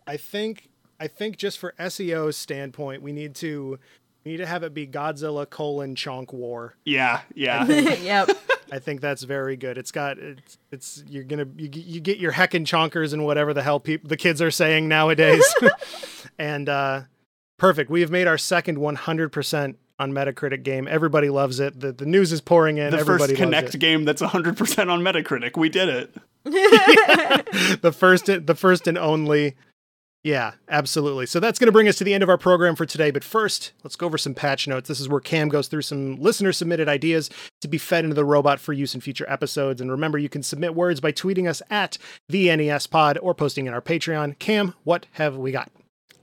I 0.07 0.17
think 0.17 0.69
I 0.99 1.07
think 1.07 1.37
just 1.37 1.57
for 1.57 1.73
SEO's 1.79 2.37
standpoint, 2.37 3.01
we 3.01 3.11
need 3.11 3.35
to 3.35 3.79
we 4.23 4.31
need 4.31 4.37
to 4.37 4.45
have 4.45 4.63
it 4.63 4.73
be 4.73 4.87
Godzilla 4.87 5.49
colon 5.49 5.95
Chonk 5.95 6.33
War. 6.33 6.75
Yeah, 6.85 7.21
yeah. 7.33 7.65
yep. 7.67 8.29
I 8.71 8.79
think 8.79 8.99
that's 9.01 9.21
very 9.23 9.55
good. 9.57 9.77
It's 9.77 9.91
got 9.91 10.17
it's 10.17 10.57
it's 10.71 11.03
you're 11.07 11.23
gonna 11.23 11.47
you, 11.57 11.67
get- 11.67 11.85
you 11.85 11.99
get 11.99 12.17
your 12.17 12.31
heckin' 12.31 12.65
chonkers 12.65 13.13
and 13.13 13.23
whatever 13.25 13.53
the 13.53 13.61
hell 13.63 13.79
people 13.79 14.07
the 14.09 14.17
kids 14.17 14.41
are 14.41 14.51
saying 14.51 14.87
nowadays, 14.87 15.45
and 16.39 16.67
uh, 16.67 17.01
perfect. 17.57 17.89
We 17.91 18.01
have 18.01 18.09
made 18.09 18.25
our 18.27 18.37
second 18.37 18.79
100 18.79 19.31
percent 19.31 19.77
on 19.99 20.11
Metacritic 20.11 20.63
game. 20.63 20.87
Everybody 20.89 21.29
loves 21.29 21.59
it. 21.59 21.79
The 21.79 21.91
the 21.91 22.05
news 22.05 22.31
is 22.31 22.41
pouring 22.41 22.77
in. 22.77 22.91
The 22.91 22.99
Everybody 22.99 23.35
first 23.35 23.41
Kinect 23.41 23.79
game 23.79 24.05
that's 24.05 24.21
100% 24.21 24.91
on 24.91 25.01
Metacritic. 25.01 25.57
We 25.57 25.69
did 25.69 25.89
it. 25.89 26.15
the 27.81 27.93
first 27.95 28.25
the 28.25 28.55
first 28.55 28.87
and 28.87 28.97
only. 28.97 29.55
Yeah, 30.23 30.53
absolutely. 30.69 31.27
So 31.27 31.39
that's 31.39 31.59
going 31.59 31.67
to 31.67 31.71
bring 31.71 31.87
us 31.87 31.97
to 31.97 32.03
the 32.03 32.15
end 32.15 32.23
of 32.23 32.29
our 32.29 32.37
program 32.37 32.75
for 32.75 32.87
today. 32.87 33.11
But 33.11 33.23
first, 33.23 33.73
let's 33.83 33.95
go 33.95 34.07
over 34.07 34.17
some 34.17 34.33
patch 34.33 34.67
notes. 34.67 34.87
This 34.87 34.99
is 34.99 35.07
where 35.07 35.19
Kam 35.19 35.49
goes 35.49 35.67
through 35.67 35.83
some 35.83 36.19
listener 36.19 36.51
submitted 36.51 36.89
ideas 36.89 37.29
to 37.61 37.67
be 37.67 37.77
fed 37.77 38.05
into 38.05 38.15
the 38.15 38.25
robot 38.25 38.59
for 38.59 38.73
use 38.73 38.95
in 38.95 39.01
future 39.01 39.29
episodes. 39.29 39.81
And 39.81 39.91
remember, 39.91 40.17
you 40.17 40.27
can 40.27 40.41
submit 40.41 40.73
words 40.73 40.99
by 40.99 41.11
tweeting 41.11 41.47
us 41.47 41.61
at 41.69 41.99
the 42.27 42.47
NES 42.55 42.87
Pod 42.87 43.19
or 43.19 43.35
posting 43.35 43.67
in 43.67 43.73
our 43.75 43.81
Patreon. 43.83 44.39
Kam, 44.39 44.73
what 44.83 45.05
have 45.11 45.37
we 45.37 45.51
got? 45.51 45.69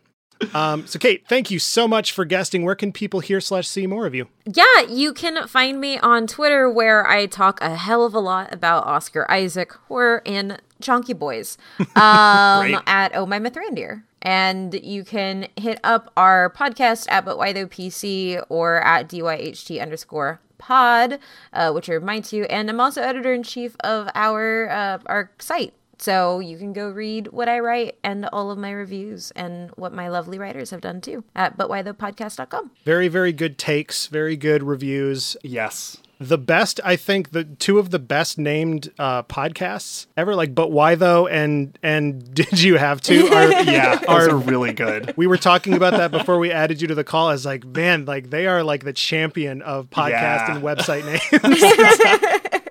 Um, 0.55 0.87
so 0.89 0.99
Kate, 0.99 1.25
thank 1.29 1.53
you 1.53 1.59
so 1.61 1.87
much 1.87 2.11
for 2.11 2.25
guesting. 2.25 2.65
Where 2.65 2.75
can 2.75 2.91
people 2.93 3.21
hear 3.21 3.41
slash 3.41 3.69
see 3.69 3.87
more 3.87 4.07
of 4.07 4.15
you? 4.15 4.27
Yeah, 4.45 4.81
you 4.89 5.13
can 5.13 5.47
find 5.47 5.81
me 5.81 5.99
on 5.99 6.27
Twitter 6.27 6.69
where 6.69 7.07
I 7.07 7.27
talk 7.27 7.61
a 7.61 7.77
hell 7.77 8.05
of 8.05 8.13
a 8.15 8.19
lot 8.19 8.53
about 8.53 8.85
Oscar 8.87 9.31
Isaac, 9.31 9.71
horror, 9.87 10.21
and 10.27 10.61
Chonky 10.83 11.17
Boys 11.17 11.59
um, 11.95 12.71
Great. 12.73 12.79
at 12.89 13.13
Oh 13.15 13.25
My 13.27 13.39
Mithrandir. 13.39 14.03
And 14.23 14.73
you 14.75 15.05
can 15.05 15.49
hit 15.57 15.81
up 15.83 16.13
our 16.17 16.51
podcast 16.51 17.07
at 17.11 17.25
But 17.25 17.39
Why 17.39 17.53
Though 17.53 17.67
PC 17.67 18.43
or 18.49 18.81
at 18.83 19.09
DYHT 19.09 19.83
underscore 19.83 20.41
pod, 20.59 21.19
uh, 21.53 21.73
which 21.73 21.89
are 21.89 22.01
my 22.01 22.21
two. 22.21 22.45
And 22.45 22.71
I'm 22.71 22.81
also 22.81 23.03
editor 23.03 23.33
in 23.33 23.43
chief 23.43 23.77
of 23.81 24.09
our 24.15 24.71
uh, 24.71 24.99
our 25.07 25.31
site. 25.39 25.75
So 25.99 26.41
you 26.41 26.59
can 26.59 26.73
go 26.73 26.91
read 26.91 27.29
what 27.29 27.49
I 27.49 27.61
write 27.61 27.97
and 28.03 28.29
all 28.33 28.51
of 28.51 28.59
my 28.59 28.73
reviews 28.73 29.31
and 29.37 29.71
what 29.77 29.93
my 29.93 30.09
lovely 30.09 30.37
writers 30.37 30.71
have 30.71 30.81
done 30.81 31.01
too 31.01 31.23
at 31.37 31.57
butwhythopodcast.com. 31.57 32.73
Very, 32.85 33.07
very 33.07 33.33
good 33.33 33.57
takes, 33.57 34.09
very 34.09 34.37
good 34.37 34.65
reviews. 34.65 35.37
Yes. 35.45 35.99
The 36.29 36.39
best, 36.39 36.81
I 36.85 36.97
think, 36.97 37.31
the 37.33 37.45
two 37.45 37.79
of 37.79 37.91
the 37.91 37.99
best 37.99 38.39
named 38.39 38.91
uh, 38.99 39.23
podcasts 39.25 40.07
ever, 40.17 40.35
like 40.35 40.55
But 40.55 40.71
Why 40.71 40.95
Though 40.95 41.27
and 41.27 41.77
and 41.83 42.33
Did 42.35 42.61
You 42.61 42.77
Have 42.77 43.01
to? 43.03 43.27
Are, 43.29 43.51
Yeah, 43.63 43.97
those 43.97 44.29
are 44.29 44.37
really 44.37 44.73
good. 44.73 45.15
we 45.17 45.27
were 45.27 45.37
talking 45.37 45.75
about 45.75 45.93
that 45.95 46.11
before 46.11 46.39
we 46.39 46.51
added 46.53 46.81
you 46.81 46.89
to 46.89 46.95
the 46.95 47.05
call. 47.05 47.31
As 47.31 47.45
like, 47.47 47.65
man, 47.65 48.05
like 48.05 48.31
they 48.31 48.47
are 48.47 48.63
like 48.63 48.85
the 48.85 48.93
champion 48.93 49.63
of 49.63 49.91
podcast 49.91 50.11
Yeah. 50.49 50.55
and 50.55 50.63
website 50.63 51.05
names. 52.53 52.62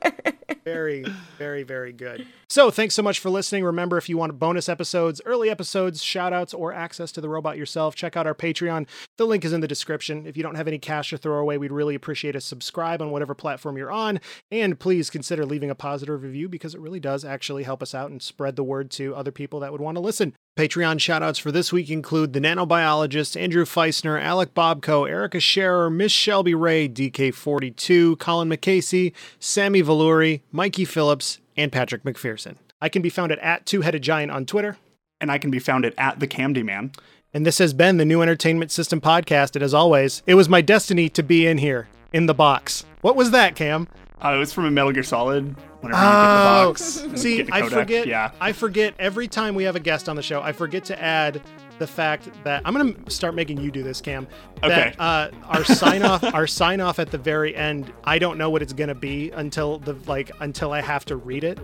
Very, 0.73 1.05
very, 1.37 1.63
very 1.63 1.93
good. 1.93 2.27
So 2.49 2.69
thanks 2.69 2.95
so 2.95 3.01
much 3.01 3.19
for 3.19 3.29
listening. 3.29 3.63
Remember, 3.63 3.97
if 3.97 4.09
you 4.09 4.17
want 4.17 4.37
bonus 4.37 4.67
episodes, 4.67 5.21
early 5.25 5.49
episodes, 5.49 6.03
shout 6.03 6.33
outs, 6.33 6.53
or 6.53 6.73
access 6.73 7.11
to 7.13 7.21
the 7.21 7.29
robot 7.29 7.57
yourself, 7.57 7.95
check 7.95 8.17
out 8.17 8.27
our 8.27 8.35
Patreon. 8.35 8.87
The 9.17 9.25
link 9.25 9.45
is 9.45 9.53
in 9.53 9.61
the 9.61 9.67
description. 9.67 10.27
If 10.27 10.35
you 10.35 10.43
don't 10.43 10.55
have 10.55 10.67
any 10.67 10.79
cash 10.79 11.11
to 11.11 11.17
throw 11.17 11.39
away, 11.39 11.57
we'd 11.57 11.71
really 11.71 11.95
appreciate 11.95 12.35
a 12.35 12.41
subscribe 12.41 13.01
on 13.01 13.11
whatever 13.11 13.33
platform 13.33 13.77
you're 13.77 13.91
on. 13.91 14.19
And 14.51 14.79
please 14.79 15.09
consider 15.09 15.45
leaving 15.45 15.69
a 15.69 15.75
positive 15.75 16.21
review 16.21 16.49
because 16.49 16.75
it 16.75 16.81
really 16.81 16.99
does 16.99 17.23
actually 17.23 17.63
help 17.63 17.81
us 17.81 17.95
out 17.95 18.11
and 18.11 18.21
spread 18.21 18.55
the 18.55 18.63
word 18.63 18.91
to 18.91 19.15
other 19.15 19.31
people 19.31 19.61
that 19.61 19.71
would 19.71 19.81
want 19.81 19.95
to 19.95 20.01
listen. 20.01 20.33
Patreon 20.57 20.97
shoutouts 20.97 21.39
for 21.39 21.49
this 21.49 21.71
week 21.71 21.89
include 21.89 22.33
the 22.33 22.41
nanobiologist, 22.41 23.39
Andrew 23.39 23.63
Feisner, 23.63 24.21
Alec 24.21 24.53
Bobko, 24.53 25.09
Erica 25.09 25.39
Scherer, 25.39 25.89
Miss 25.89 26.11
Shelby 26.11 26.53
Ray, 26.53 26.89
DK42, 26.89 28.19
Colin 28.19 28.49
McCasey, 28.49 29.13
Sammy 29.39 29.81
Valuri, 29.81 30.41
Mikey 30.51 30.83
Phillips, 30.83 31.39
and 31.55 31.71
Patrick 31.71 32.03
McPherson. 32.03 32.57
I 32.81 32.89
can 32.89 33.01
be 33.01 33.09
found 33.09 33.31
at, 33.31 33.39
at 33.39 33.65
Two 33.65 33.79
Headed 33.79 34.01
Giant 34.01 34.31
on 34.31 34.45
Twitter. 34.45 34.77
And 35.21 35.31
I 35.31 35.37
can 35.37 35.51
be 35.51 35.59
found 35.59 35.85
at, 35.85 35.93
at 35.97 36.19
the 36.19 36.27
Camdy 36.27 36.65
Man. 36.65 36.91
And 37.33 37.45
this 37.45 37.59
has 37.59 37.73
been 37.73 37.95
the 37.97 38.05
New 38.05 38.21
Entertainment 38.21 38.71
System 38.71 38.99
podcast. 38.99 39.55
And 39.55 39.63
as 39.63 39.73
always, 39.73 40.21
it 40.25 40.35
was 40.35 40.49
my 40.49 40.59
destiny 40.59 41.07
to 41.09 41.23
be 41.23 41.47
in 41.47 41.59
here, 41.59 41.87
in 42.11 42.25
the 42.25 42.33
box. 42.33 42.85
What 43.01 43.15
was 43.15 43.31
that, 43.31 43.55
Kam? 43.55 43.87
Uh, 44.23 44.33
it 44.35 44.37
was 44.37 44.53
from 44.53 44.65
a 44.65 44.71
Metal 44.71 44.91
Gear 44.91 45.03
Solid. 45.03 45.55
Whenever 45.81 45.99
you 45.99 46.07
Oh, 46.07 46.73
get 46.73 46.77
the 46.77 47.07
box, 47.07 47.21
see, 47.21 47.47
I 47.51 47.67
forget. 47.67 48.05
Yeah. 48.07 48.31
I 48.39 48.51
forget 48.51 48.93
every 48.99 49.27
time 49.27 49.55
we 49.55 49.63
have 49.63 49.75
a 49.75 49.79
guest 49.79 50.07
on 50.07 50.15
the 50.15 50.21
show. 50.21 50.41
I 50.41 50.51
forget 50.51 50.85
to 50.85 51.01
add 51.01 51.41
the 51.79 51.87
fact 51.87 52.29
that 52.43 52.61
I'm 52.63 52.75
going 52.75 52.93
to 53.03 53.09
start 53.11 53.33
making 53.33 53.59
you 53.59 53.71
do 53.71 53.81
this, 53.81 53.99
Kam. 53.99 54.27
That, 54.61 54.71
Okay. 54.71 54.95
Uh, 54.99 55.29
our 55.45 55.63
sign 55.63 56.03
off, 56.03 56.23
our 56.35 56.45
sign 56.45 56.81
off 56.81 56.99
at 56.99 57.09
the 57.09 57.17
very 57.17 57.55
end. 57.55 57.91
I 58.03 58.19
don't 58.19 58.37
know 58.37 58.51
what 58.51 58.61
it's 58.61 58.73
going 58.73 58.89
to 58.89 58.95
be 58.95 59.31
until 59.31 59.79
the 59.79 59.93
like 60.05 60.29
until 60.39 60.71
I 60.71 60.81
have 60.81 61.03
to 61.05 61.15
read 61.15 61.43
it. 61.43 61.57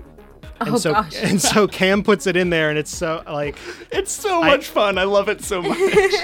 And 0.60 0.70
Oh, 0.70 0.78
so 0.78 0.94
gosh. 0.94 1.14
and 1.22 1.42
so 1.42 1.68
Kam 1.68 2.04
puts 2.04 2.26
it 2.28 2.36
in 2.36 2.50
there, 2.50 2.70
and 2.70 2.78
it's 2.80 2.96
so 2.96 3.24
like 3.28 3.58
It's 3.92 4.12
so 4.12 4.42
much 4.42 4.68
fun. 4.68 4.98
I 4.98 5.04
love 5.04 5.30
it 5.30 5.44
so 5.44 5.62
much. 5.64 5.78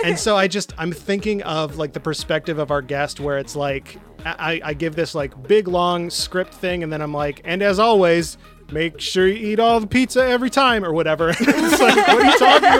and 0.04 0.18
so 0.18 0.36
I 0.36 0.48
just 0.48 0.74
I'm 0.78 0.92
thinking 0.92 1.42
of 1.44 1.78
like 1.78 1.94
the 1.94 2.00
perspective 2.00 2.58
of 2.60 2.72
our 2.72 2.82
guest 2.82 3.20
where 3.20 3.38
it's 3.38 3.56
like 3.56 3.98
I, 4.26 4.62
I 4.64 4.74
give 4.74 4.96
this 4.96 5.14
like 5.14 5.48
big 5.48 5.68
long 5.68 6.10
script 6.10 6.54
thing 6.54 6.82
and 6.84 6.92
then 6.94 7.02
I'm 7.02 7.14
like 7.14 7.42
and 7.44 7.62
as 7.62 7.78
always 7.78 8.38
make 8.72 9.00
sure 9.02 9.28
you 9.28 9.52
eat 9.52 9.60
all 9.60 9.80
the 9.82 9.88
pizza 9.88 10.24
every 10.26 10.50
time 10.50 10.84
or 10.86 10.94
whatever. 10.94 11.30
it's 11.40 11.80
like, 11.82 11.96
what 12.08 12.10
are 12.10 12.24
you 12.24 12.38
talking 12.40 12.80